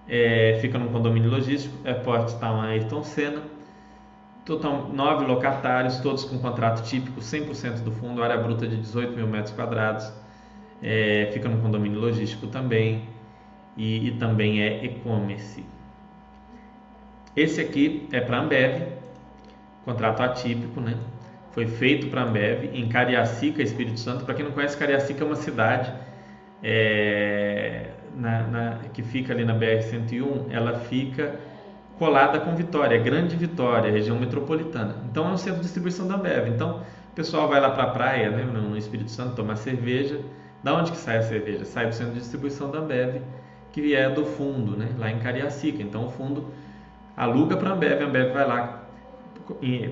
[0.07, 3.41] é, fica num condomínio logístico, é Port Town Ayrton Senna.
[4.43, 9.26] Total, nove locatários, todos com contrato típico, 100% do fundo, área bruta de 18 mil
[9.26, 10.11] metros quadrados.
[10.84, 13.07] É, fica no condomínio logístico também
[13.78, 15.66] e, e também é e-commerce.
[17.36, 19.05] Esse aqui é para Ambev,
[19.86, 20.98] contrato atípico, né?
[21.52, 24.26] Foi feito para Ambev em Cariacica, Espírito Santo.
[24.26, 25.94] Para quem não conhece, Cariacica é uma cidade
[26.62, 31.40] é, na, na, que fica ali na BR-101, ela fica
[31.98, 34.96] colada com Vitória, Grande Vitória, região metropolitana.
[35.10, 36.50] Então é um centro de distribuição da Ambev.
[36.50, 36.82] Então
[37.12, 40.20] o pessoal vai lá para a praia, né, no Espírito Santo, tomar cerveja.
[40.64, 41.64] Da onde que sai a cerveja?
[41.64, 43.22] Sai do centro de distribuição da Ambev,
[43.72, 45.82] que é do fundo, né, lá em Cariacica.
[45.82, 46.52] Então o fundo
[47.16, 48.85] aluga para a Ambev, a Ambev vai lá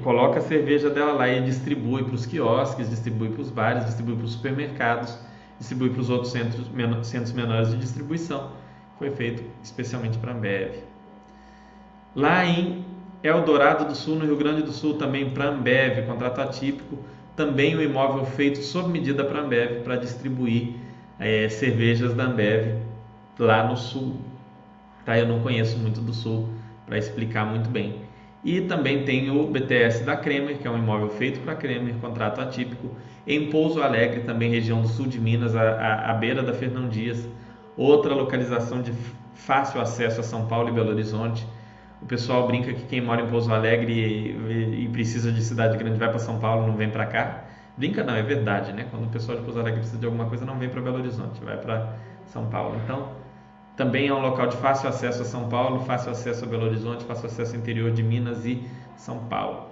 [0.04, 4.16] coloca a cerveja dela lá e distribui para os quiosques, distribui para os bares, distribui
[4.16, 5.18] para os supermercados
[5.64, 6.70] distribui para os outros centros,
[7.04, 8.52] centros menores de distribuição.
[9.00, 10.76] Foi feito especialmente para a Ambev.
[12.16, 12.86] Lá em
[13.24, 17.00] Eldorado do Sul, no Rio Grande do Sul, também para a Ambev, contrato atípico,
[17.36, 20.76] também um imóvel feito sob medida para a Ambev, para distribuir
[21.18, 22.82] é, cervejas da Ambev
[23.40, 24.18] lá no Sul.
[25.06, 25.18] Tá?
[25.18, 26.50] Eu não conheço muito do Sul
[26.86, 28.03] para explicar muito bem.
[28.44, 32.42] E também tem o BTS da Kremer, que é um imóvel feito para Kremer, contrato
[32.42, 32.92] atípico,
[33.26, 37.28] em Pouso Alegre, também região do sul de Minas, à beira da Fernão Dias.
[37.78, 38.92] Outra localização de
[39.34, 41.48] fácil acesso a São Paulo e Belo Horizonte.
[42.02, 45.98] O pessoal brinca que quem mora em Pouso Alegre e, e precisa de cidade grande
[45.98, 47.46] vai para São Paulo, não vem para cá.
[47.78, 48.86] Brinca não, é verdade, né?
[48.92, 51.42] Quando o pessoal de Pouso Alegre precisa de alguma coisa, não vem para Belo Horizonte,
[51.42, 52.76] vai para São Paulo.
[52.84, 53.23] Então,
[53.76, 57.04] também é um local de fácil acesso a São Paulo, fácil acesso a Belo Horizonte,
[57.06, 58.64] fácil acesso ao interior de Minas e
[58.96, 59.68] São Paulo.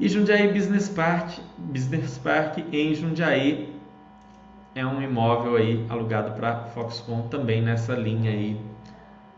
[0.00, 3.74] E Jundiaí Business Park, Business Park em Jundiaí
[4.74, 8.60] é um imóvel aí alugado para Foxconn também nessa linha aí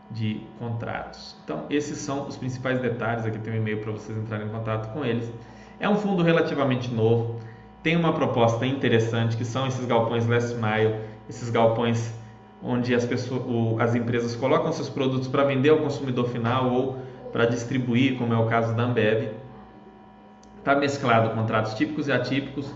[0.09, 1.35] de contratos.
[1.43, 3.25] Então, esses são os principais detalhes.
[3.25, 5.31] Aqui tem um e-mail para vocês entrarem em contato com eles.
[5.79, 7.39] É um fundo relativamente novo,
[7.83, 10.95] tem uma proposta interessante que são esses galpões last mile,
[11.29, 12.11] esses galpões
[12.63, 16.97] onde as pessoas, as empresas colocam seus produtos para vender ao consumidor final ou
[17.31, 19.29] para distribuir, como é o caso da Ambev.
[20.57, 22.69] Está mesclado contratos típicos e atípicos.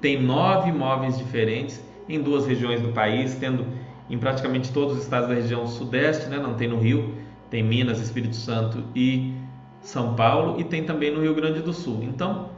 [0.00, 3.66] Tem nove imóveis diferentes em duas regiões do país, tendo
[4.10, 6.38] em praticamente todos os estados da região sudeste, né?
[6.38, 7.14] não tem no Rio,
[7.50, 9.32] tem Minas, Espírito Santo e
[9.80, 12.00] São Paulo, e tem também no Rio Grande do Sul.
[12.02, 12.50] Então,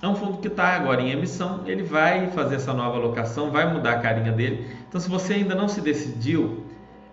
[0.00, 3.72] é um fundo que está agora em emissão, ele vai fazer essa nova alocação, vai
[3.72, 4.66] mudar a carinha dele.
[4.88, 6.64] Então, se você ainda não se decidiu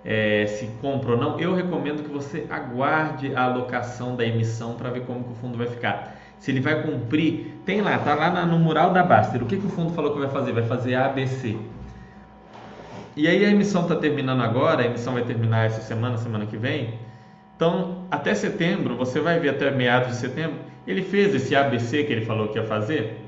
[0.06, 4.92] é, se compra ou não, eu recomendo que você aguarde a alocação da emissão para
[4.92, 6.16] ver como que o fundo vai ficar.
[6.38, 9.42] Se ele vai cumprir, tem lá, tá lá no mural da Baster.
[9.42, 10.52] O que, que o fundo falou que vai fazer?
[10.52, 11.58] Vai fazer ABC.
[13.16, 16.58] E aí a emissão está terminando agora, a emissão vai terminar essa semana, semana que
[16.58, 17.00] vem.
[17.56, 22.14] Então, até setembro, você vai ver até meados de setembro, ele fez esse ABC que
[22.14, 23.22] ele falou que ia fazer?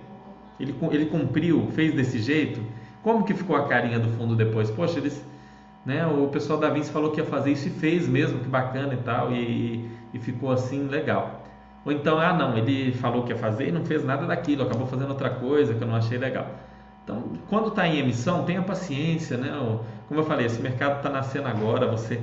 [0.59, 2.61] Ele, ele cumpriu, fez desse jeito?
[3.03, 4.69] Como que ficou a carinha do fundo depois?
[4.69, 5.23] Poxa, eles,
[5.85, 8.93] né, o pessoal da Vinci falou que ia fazer isso e fez mesmo, que bacana
[8.93, 11.43] e tal, e, e ficou assim legal.
[11.85, 14.87] Ou então, ah não, ele falou que ia fazer e não fez nada daquilo, acabou
[14.87, 16.47] fazendo outra coisa que eu não achei legal.
[17.03, 19.49] Então, quando está em emissão, tenha paciência, né?
[20.09, 22.21] Como eu falei, esse mercado está nascendo agora, você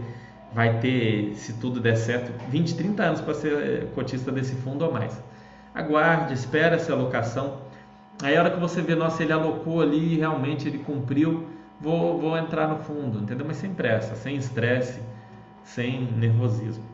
[0.54, 4.92] vai ter, se tudo der certo, 20, 30 anos para ser cotista desse fundo ou
[4.92, 5.20] mais.
[5.74, 7.58] Aguarde, espere essa alocação.
[8.22, 11.48] Aí a hora que você vê, nossa, ele alocou ali, realmente ele cumpriu,
[11.80, 13.44] vou, vou entrar no fundo, entendeu?
[13.44, 15.00] Mas sem pressa, sem estresse,
[15.64, 16.84] sem nervosismo.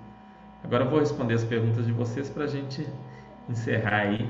[0.64, 2.86] Agora eu vou responder as perguntas de vocês para a gente
[3.48, 4.26] encerrar aí.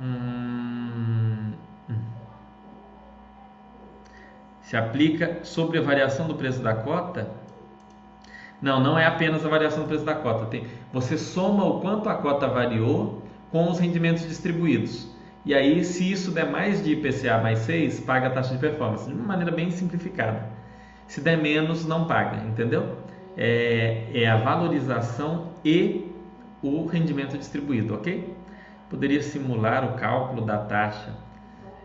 [0.00, 0.53] Hum...
[4.64, 7.30] Se aplica sobre a variação do preço da cota?
[8.60, 10.46] Não, não é apenas a variação do preço da cota.
[10.46, 15.08] Tem, você soma o quanto a cota variou com os rendimentos distribuídos.
[15.44, 19.06] E aí, se isso der mais de IPCA mais 6, paga a taxa de performance,
[19.06, 20.48] de uma maneira bem simplificada.
[21.06, 23.04] Se der menos, não paga, entendeu?
[23.36, 26.12] é, é a valorização e
[26.62, 28.34] o rendimento distribuído, ok?
[28.88, 31.12] Poderia simular o cálculo da taxa.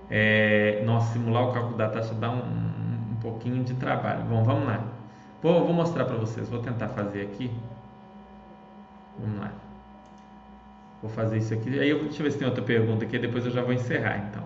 [0.10, 4.24] É, nossa, simular o cálculo da taxa dá um, um pouquinho de trabalho.
[4.24, 4.84] Bom, vamos lá.
[5.42, 6.50] Vou, vou mostrar para vocês.
[6.50, 7.52] Vou tentar fazer aqui.
[9.20, 9.52] Vamos lá.
[11.02, 11.80] Vou fazer isso aqui.
[11.80, 13.18] Aí eu, deixa eu ver se tem outra pergunta aqui.
[13.20, 14.44] Depois eu já vou encerrar então.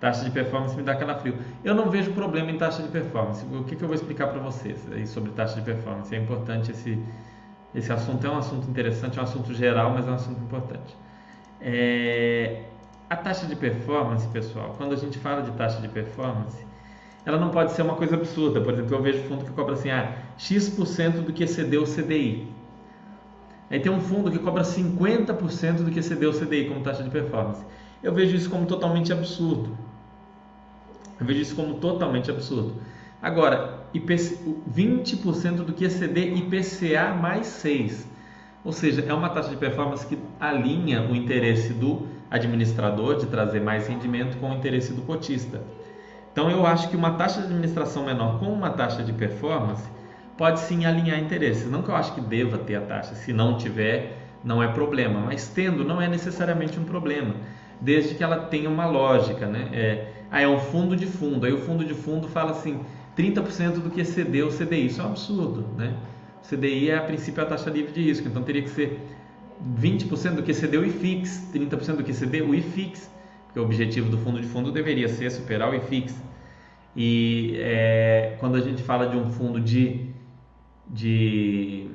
[0.00, 1.36] Taxa de performance me dá calafrio.
[1.64, 3.44] Eu não vejo problema em taxa de performance.
[3.46, 6.14] O que, que eu vou explicar para vocês aí sobre taxa de performance?
[6.14, 7.02] É importante esse,
[7.74, 8.24] esse assunto.
[8.24, 10.96] É um assunto interessante, é um assunto geral, mas é um assunto importante.
[11.60, 12.67] É,
[13.08, 16.66] a taxa de performance, pessoal, quando a gente fala de taxa de performance,
[17.24, 18.60] ela não pode ser uma coisa absurda.
[18.60, 22.48] Por exemplo, eu vejo fundo que cobra assim, ah, X% do que excedeu o CDI.
[23.70, 27.10] Aí tem um fundo que cobra 50% do que excedeu o CDI como taxa de
[27.10, 27.64] performance.
[28.02, 29.76] Eu vejo isso como totalmente absurdo.
[31.20, 32.74] Eu vejo isso como totalmente absurdo.
[33.20, 34.38] Agora, IPC,
[34.72, 38.06] 20% do que exceder IPCA mais 6.
[38.64, 43.60] Ou seja, é uma taxa de performance que alinha o interesse do administrador de trazer
[43.60, 45.62] mais rendimento com o interesse do cotista.
[46.32, 49.88] Então, eu acho que uma taxa de administração menor com uma taxa de performance
[50.36, 51.70] pode sim alinhar interesses.
[51.70, 55.20] Não que eu acho que deva ter a taxa, se não tiver, não é problema,
[55.20, 57.34] mas tendo não é necessariamente um problema
[57.80, 59.68] desde que ela tenha uma lógica, né?
[59.72, 62.80] É, ah, é um fundo de fundo, aí o fundo de fundo fala assim,
[63.16, 65.94] 30% do que excedeu o CDI, isso é um absurdo, né?
[66.42, 69.00] O CDI é a princípio a taxa livre de risco, então teria que ser
[69.80, 73.10] 20% do excedeu o IFIX, 30% do excedeu o IFIX,
[73.46, 76.14] porque o objetivo do fundo de fundo deveria ser superar o IFIX.
[76.96, 80.10] E é, quando a gente fala de um fundo de,
[80.88, 81.90] de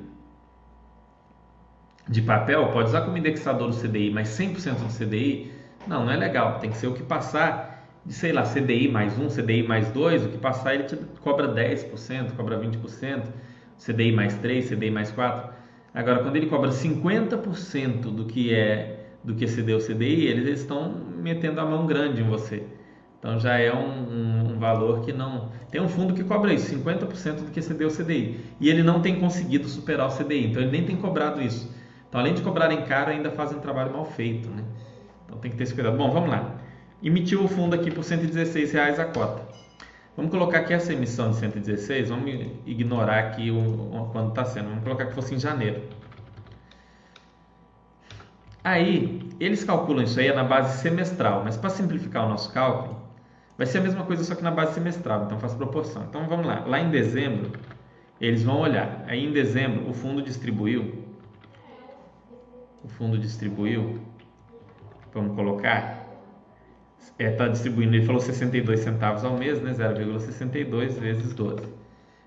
[2.08, 5.50] de papel, pode usar como indexador do CDI, mas 100% do CDI
[5.86, 6.58] não, não é legal.
[6.58, 10.26] Tem que ser o que passar de, sei lá, CDI mais 1, CDI mais 2,
[10.26, 13.22] o que passar ele te cobra 10%, cobra 20%,
[13.78, 15.54] CDI mais 3, CDI mais 4.
[15.94, 20.92] Agora, quando ele cobra 50% do que é do que excedeu o CDI, eles estão
[21.22, 22.64] metendo a mão grande em você.
[23.18, 25.50] Então já é um, um, valor que não.
[25.70, 28.38] Tem um fundo que cobra isso, 50% do que excedeu o CDI.
[28.60, 31.72] E ele não tem conseguido superar o CDI, então ele nem tem cobrado isso.
[32.06, 34.48] Então, além de cobrarem caro, ainda fazem um trabalho mal feito.
[34.50, 34.62] Né?
[35.24, 35.96] Então tem que ter esse cuidado.
[35.96, 36.54] Bom, vamos lá.
[37.02, 39.42] Emitiu o fundo aqui por 116 reais a cota.
[40.16, 42.30] Vamos colocar aqui essa emissão de 116, vamos
[42.64, 45.82] ignorar aqui o, o quando está sendo, vamos colocar que fosse em janeiro.
[48.62, 52.96] Aí, eles calculam isso aí na base semestral, mas para simplificar o nosso cálculo,
[53.58, 56.04] vai ser a mesma coisa só que na base semestral, então faz proporção.
[56.04, 57.50] Então vamos lá, lá em dezembro,
[58.20, 61.04] eles vão olhar, aí em dezembro o fundo distribuiu,
[62.84, 64.00] o fundo distribuiu
[65.14, 66.03] vamos colocar,
[67.18, 69.72] está é, tá distribuindo, ele falou 62 centavos ao mês, né?
[69.72, 71.68] 0,62 vezes 12, R$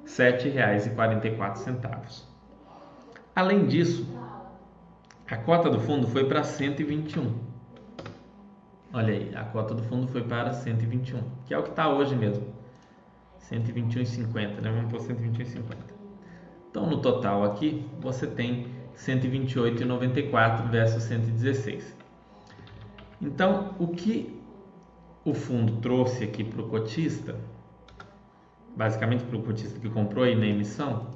[0.05, 2.23] 7,44.
[3.35, 4.07] Além disso,
[5.29, 7.33] a cota do fundo foi para 121.
[8.93, 12.15] Olha aí, a cota do fundo foi para 121, que é o que está hoje
[12.15, 12.47] mesmo.
[13.51, 14.71] 121,50, né?
[14.71, 15.63] Vamos pôr 121,50.
[16.69, 21.95] Então, no total aqui, você tem 128,94 versus 116.
[23.21, 24.36] Então, o que
[25.29, 27.35] o fundo trouxe aqui para o cotista,
[28.77, 31.07] basicamente para o cotista que comprou aí na emissão,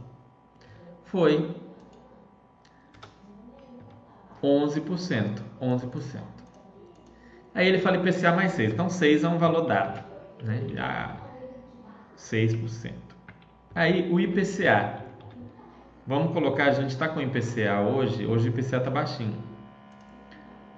[1.06, 1.56] foi
[4.44, 5.42] 11%.
[5.62, 6.22] 11%.
[7.56, 8.74] Aí ele fala IPCA mais 6.
[8.74, 10.04] Então 6 é um valor dado.
[10.44, 10.60] Né?
[10.78, 11.16] Ah,
[12.18, 12.94] 6%.
[13.74, 15.06] Aí o IPCA.
[16.06, 18.26] Vamos colocar, a gente está com IPCA hoje.
[18.26, 19.42] Hoje o IPCA está baixinho.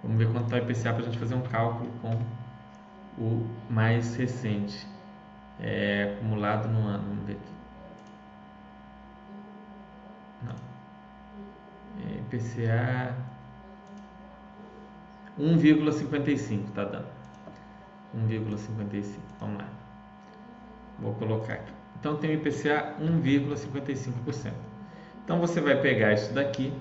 [0.04, 2.43] Vamos ver quanto está o IPCA para a gente fazer um cálculo com
[3.18, 4.88] o mais recente,
[5.60, 7.04] é, acumulado no ano.
[7.08, 7.54] Vamos ver aqui.
[10.44, 10.56] Não.
[12.06, 13.16] É, IPCA
[15.40, 17.08] 1,55 está dando.
[18.16, 19.20] 1,55.
[19.40, 19.68] Vamos lá.
[21.00, 21.74] Vou colocar aqui.
[22.00, 24.52] Então tem o IPCA 1,55%.
[25.24, 26.74] Então você vai pegar isso daqui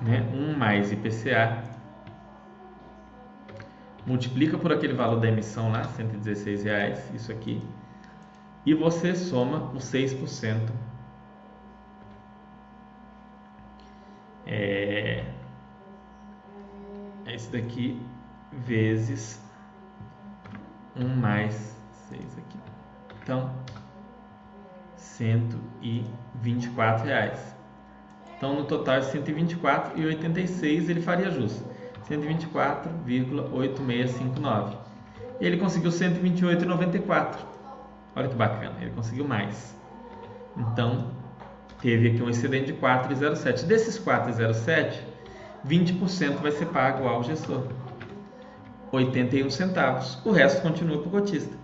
[0.00, 0.26] né?
[0.32, 1.62] 1 mais IPCA,
[4.06, 7.62] multiplica por aquele valor da emissão lá, 116 reais, isso aqui,
[8.64, 10.70] e você soma os 6%.
[14.46, 15.24] É,
[17.26, 18.00] é esse daqui
[18.52, 19.40] vezes
[20.96, 21.76] 1 mais
[22.08, 22.58] 6 aqui.
[23.22, 23.54] Então,
[24.96, 27.54] 124 reais.
[28.36, 31.62] Então, no total é 124,86 ele faria jus.
[32.10, 34.74] 124,8659.
[35.40, 37.38] Ele conseguiu 128,94.
[38.14, 39.74] Olha que bacana, ele conseguiu mais.
[40.56, 41.12] Então,
[41.80, 43.64] teve aqui um excedente de 4,07.
[43.64, 44.98] Desses 4,07,
[45.66, 47.62] 20% vai ser pago ao gestor.
[48.92, 50.18] 81 centavos.
[50.24, 51.54] O resto continua para o cotista.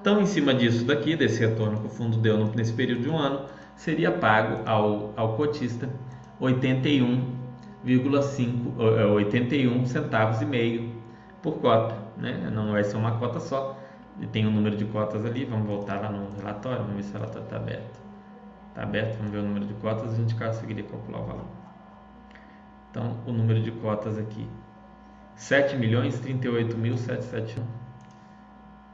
[0.00, 3.16] Então, em cima disso daqui, desse retorno que o fundo deu nesse período de um
[3.16, 5.88] ano, seria pago ao, ao cotista
[6.40, 7.45] 81,5
[7.86, 10.92] 81 é, centavos e meio
[11.42, 12.50] por cota, né?
[12.52, 13.78] Não vai ser uma cota só.
[14.32, 17.12] Tem um número de cotas ali, vamos voltar lá no relatório, vamos ver se o
[17.14, 18.00] relatório está aberto.
[18.68, 21.46] Está aberto, vamos ver o número de cotas, a gente conseguiria calcular o valor.
[22.90, 24.48] Então, o número de cotas aqui,
[25.34, 27.64] 7 milhões 38 mil 771.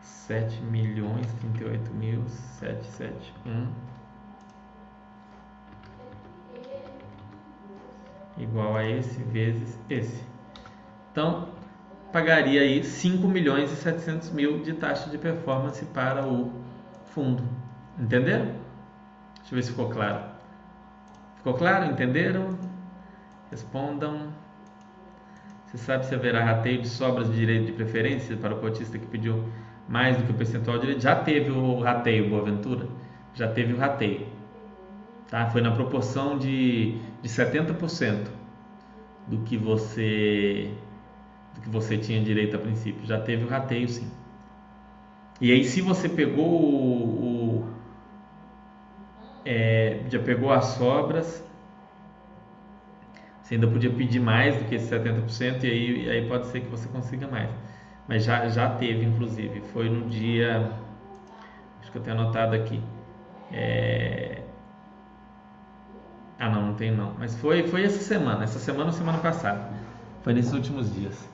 [0.01, 3.92] 7 milhões 38 mil 771
[8.39, 10.23] igual a esse vezes esse.
[11.11, 11.49] Então,
[12.13, 16.53] pagaria aí 5 milhões e 700 mil de taxa de performance para o
[17.07, 17.43] fundo.
[17.99, 18.47] Entenderam?
[19.37, 20.25] Deixa eu ver se ficou claro.
[21.37, 21.87] Ficou claro?
[21.87, 22.59] Entenderam?
[23.51, 24.33] Respondam.
[25.67, 29.07] Você sabe se haverá rateio de sobras de direito de preferência para o cotista que
[29.07, 29.45] pediu
[29.89, 31.03] mais do que o percentual de direito?
[31.03, 32.87] Já teve o rateio, Boaventura?
[33.35, 34.27] Já teve o rateio.
[35.31, 35.47] Tá?
[35.51, 38.29] Foi na proporção de, de 70%
[39.27, 40.75] do que você
[41.55, 43.05] do que você tinha direito a princípio.
[43.07, 44.11] Já teve o rateio, sim.
[45.41, 47.73] E aí, se você pegou o, o
[49.45, 51.45] é, já pegou as sobras,
[53.43, 56.61] você ainda podia pedir mais do que esse 70% e aí, e aí pode ser
[56.61, 57.51] que você consiga mais.
[58.09, 59.61] Mas já, já teve, inclusive.
[59.73, 60.73] Foi no dia.
[61.81, 62.81] Acho que eu tenho anotado aqui.
[63.53, 64.42] É,
[66.43, 67.15] ah, não, não tem não.
[67.21, 68.43] Mas foi, foi essa semana.
[68.43, 69.71] Essa semana ou semana passada.
[70.23, 71.29] Foi nesses últimos dias.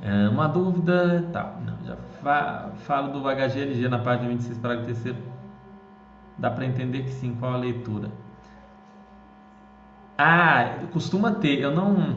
[0.00, 5.16] É, uma dúvida, tá, não, já fa falo do HGLG na página 26, parágrafo 3
[6.38, 8.10] Dá para entender que sim, qual a leitura?
[10.18, 12.16] Ah, costuma ter, eu não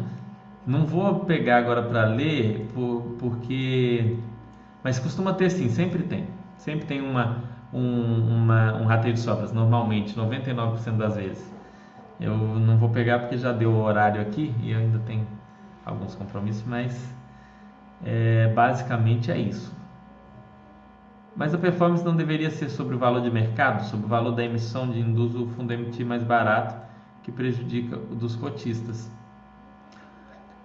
[0.68, 4.18] não vou pegar agora para ler por, porque
[4.84, 6.28] mas costuma ter sim, sempre tem.
[6.58, 11.59] Sempre tem uma um, uma, um rateio de sobras, normalmente, 99% das vezes.
[12.20, 15.26] Eu não vou pegar porque já deu o horário aqui e eu ainda tenho
[15.86, 17.14] alguns compromissos, mas
[18.04, 19.74] é, basicamente é isso.
[21.36, 24.44] Mas a performance não deveria ser sobre o valor de mercado, sobre o valor da
[24.44, 26.76] emissão de induz o fundo emitir mais barato,
[27.24, 29.10] que prejudica o dos cotistas.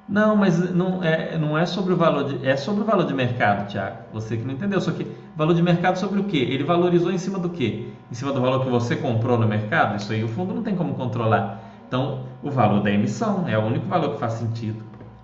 [0.07, 3.15] Não, mas não é, não é sobre o valor de, é sobre o valor de
[3.15, 3.97] mercado, Tiago.
[4.13, 4.81] Você que não entendeu.
[4.81, 6.37] Só que valor de mercado sobre o quê?
[6.37, 7.89] Ele valorizou em cima do quê?
[8.11, 9.97] Em cima do valor que você comprou no mercado?
[9.97, 11.61] Isso aí o fundo não tem como controlar.
[11.89, 14.83] Então, o valor da emissão é o único valor que faz sentido.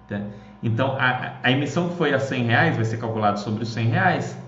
[0.09, 0.21] Tá?
[0.63, 3.87] Então, a, a emissão que foi a 100 reais vai ser calculada sobre os 100
[3.89, 4.39] reais,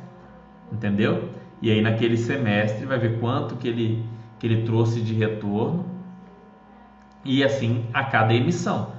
[0.70, 1.30] entendeu?
[1.60, 4.04] E aí, naquele semestre, vai ver quanto que ele,
[4.38, 5.84] que ele trouxe de retorno
[7.24, 8.91] e assim a cada emissão.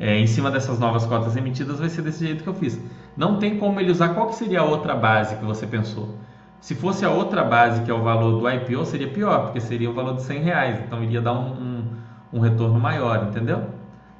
[0.00, 2.80] É, em cima dessas novas cotas emitidas, vai ser desse jeito que eu fiz.
[3.14, 6.16] Não tem como ele usar qual que seria a outra base que você pensou.
[6.58, 9.90] Se fosse a outra base, que é o valor do IPO, seria pior, porque seria
[9.90, 11.84] o valor de 100 reais, então iria dar um, um,
[12.32, 13.62] um retorno maior, entendeu?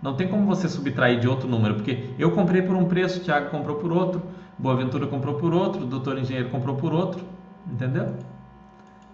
[0.03, 3.22] Não tem como você subtrair de outro número, porque eu comprei por um preço, o
[3.22, 4.22] Thiago comprou por outro,
[4.59, 7.24] Boaventura comprou por outro, o doutor engenheiro comprou por outro,
[7.66, 8.14] entendeu?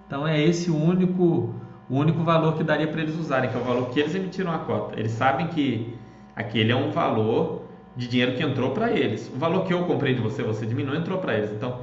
[0.07, 1.55] Então é esse o único,
[1.89, 4.53] o único valor que daria para eles usarem, que é o valor que eles emitiram
[4.53, 4.99] a cota.
[4.99, 5.96] Eles sabem que
[6.37, 7.63] aquele é um valor
[7.97, 9.29] de dinheiro que entrou para eles.
[9.35, 11.51] O valor que eu comprei de você, você diminuiu, entrou para eles.
[11.51, 11.81] Então,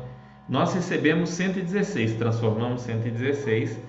[0.47, 3.79] nós recebemos 116, transformamos 116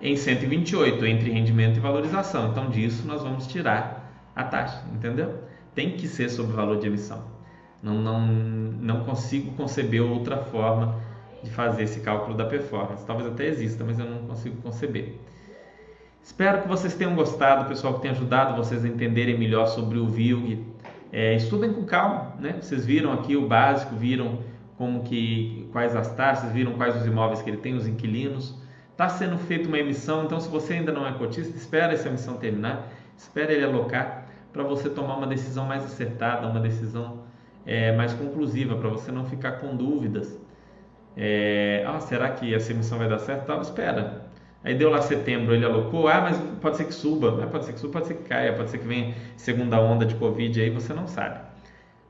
[0.00, 2.50] em 128 entre rendimento e valorização.
[2.50, 5.34] Então, disso nós vamos tirar a taxa, entendeu?
[5.74, 7.22] Tem que ser sobre o valor de emissão.
[7.82, 10.98] Não, não, não consigo conceber outra forma
[11.42, 13.04] de fazer esse cálculo da performance.
[13.04, 15.18] Talvez até exista, mas eu não consigo conceber.
[16.26, 20.08] Espero que vocês tenham gostado, pessoal, que tenha ajudado vocês a entenderem melhor sobre o
[20.08, 20.60] VILG.
[21.12, 22.56] É, estudem com calma, né?
[22.60, 24.40] Vocês viram aqui o básico, viram
[24.76, 28.60] como que quais as taxas, viram quais os imóveis que ele tem, os inquilinos.
[28.90, 32.36] Está sendo feita uma emissão, então se você ainda não é cotista, espera essa emissão
[32.38, 37.20] terminar, espera ele alocar para você tomar uma decisão mais acertada, uma decisão
[37.64, 40.36] é, mais conclusiva, para você não ficar com dúvidas.
[41.16, 43.46] É, ah, será que essa emissão vai dar certo?
[43.46, 44.26] Tava, espera.
[44.66, 47.72] Aí deu lá setembro, ele alocou, ah, mas pode ser que suba, ah, pode ser
[47.72, 50.68] que suba, pode ser que caia, pode ser que venha segunda onda de Covid aí,
[50.68, 51.40] você não sabe.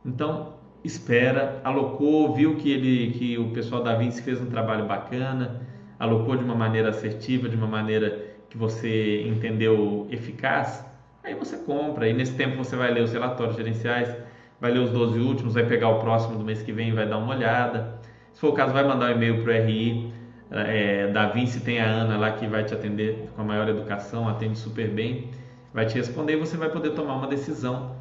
[0.04, 5.61] Então, espera, alocou, viu que ele, que o pessoal da Vinci fez um trabalho bacana,
[5.98, 10.84] alocou de uma maneira assertiva, de uma maneira que você entendeu eficaz,
[11.26, 14.16] Aí você compra, e nesse tempo você vai ler os relatórios gerenciais,
[14.61, 17.18] vai ler os 12 últimos, vai pegar o próximo do mês que vem vai dar
[17.18, 17.98] uma olhada.
[18.32, 20.12] Se for o caso, vai mandar um e-mail para o RI
[20.51, 24.28] é, da Vinci tem a Ana lá que vai te atender com a maior educação,
[24.28, 25.30] atende super bem,
[25.72, 27.97] vai te responder e você vai poder tomar uma decisão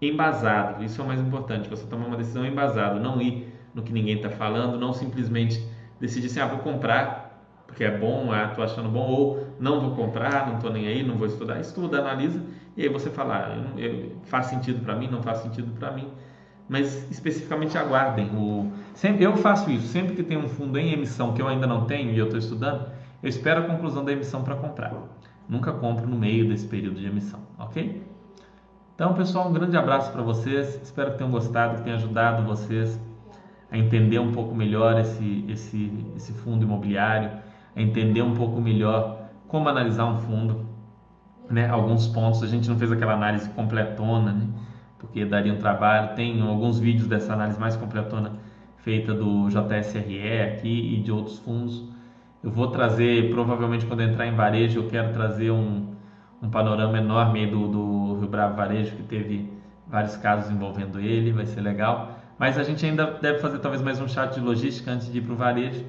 [0.00, 0.82] embasado.
[0.84, 4.16] Isso é o mais importante, você tomar uma decisão embasado, não ir no que ninguém
[4.16, 5.64] está falando, não simplesmente
[6.00, 7.24] decidir assim, ah, vou comprar
[7.74, 11.02] porque é bom, ah, tô achando bom, ou não vou comprar, não tô nem aí,
[11.02, 11.58] não vou estudar.
[11.60, 12.40] Estuda, analisa
[12.76, 15.90] e aí você fala, ah, eu, eu, faz sentido para mim, não faz sentido para
[15.90, 16.08] mim.
[16.68, 18.26] Mas especificamente aguardem.
[18.30, 21.66] O, sempre, eu faço isso, sempre que tem um fundo em emissão que eu ainda
[21.66, 22.88] não tenho e eu estou estudando,
[23.22, 24.92] eu espero a conclusão da emissão para comprar.
[25.48, 28.02] Nunca compro no meio desse período de emissão, ok?
[28.94, 30.80] Então, pessoal, um grande abraço para vocês.
[30.82, 32.98] Espero que tenham gostado, que tenha ajudado vocês
[33.70, 37.30] a entender um pouco melhor esse, esse, esse fundo imobiliário,
[37.74, 40.64] a entender um pouco melhor como analisar um fundo,
[41.50, 41.68] né?
[41.68, 44.46] Alguns pontos a gente não fez aquela análise completona, né?
[44.98, 46.14] Porque daria um trabalho.
[46.14, 48.32] Tem alguns vídeos dessa análise mais completona
[48.84, 51.82] feita do JSRE aqui e de outros fundos.
[52.42, 55.94] Eu vou trazer, provavelmente quando entrar em varejo, eu quero trazer um,
[56.42, 59.50] um panorama enorme do, do Rio Bravo Varejo, que teve
[59.88, 62.18] vários casos envolvendo ele, vai ser legal.
[62.38, 65.22] Mas a gente ainda deve fazer talvez mais um chat de logística antes de ir
[65.22, 65.84] para o varejo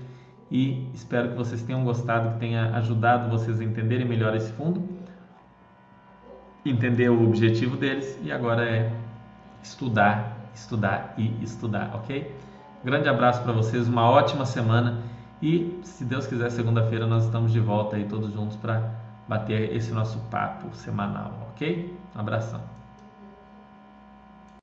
[0.50, 4.88] e espero que vocês tenham gostado, que tenha ajudado vocês a entenderem melhor esse fundo,
[6.66, 8.92] entender o objetivo deles e agora é
[9.62, 12.32] estudar, estudar e estudar, ok?
[12.86, 15.02] Grande abraço para vocês, uma ótima semana
[15.42, 18.92] e se Deus quiser, segunda-feira nós estamos de volta aí todos juntos para
[19.28, 21.98] bater esse nosso papo semanal, ok?
[22.16, 22.62] Um abração.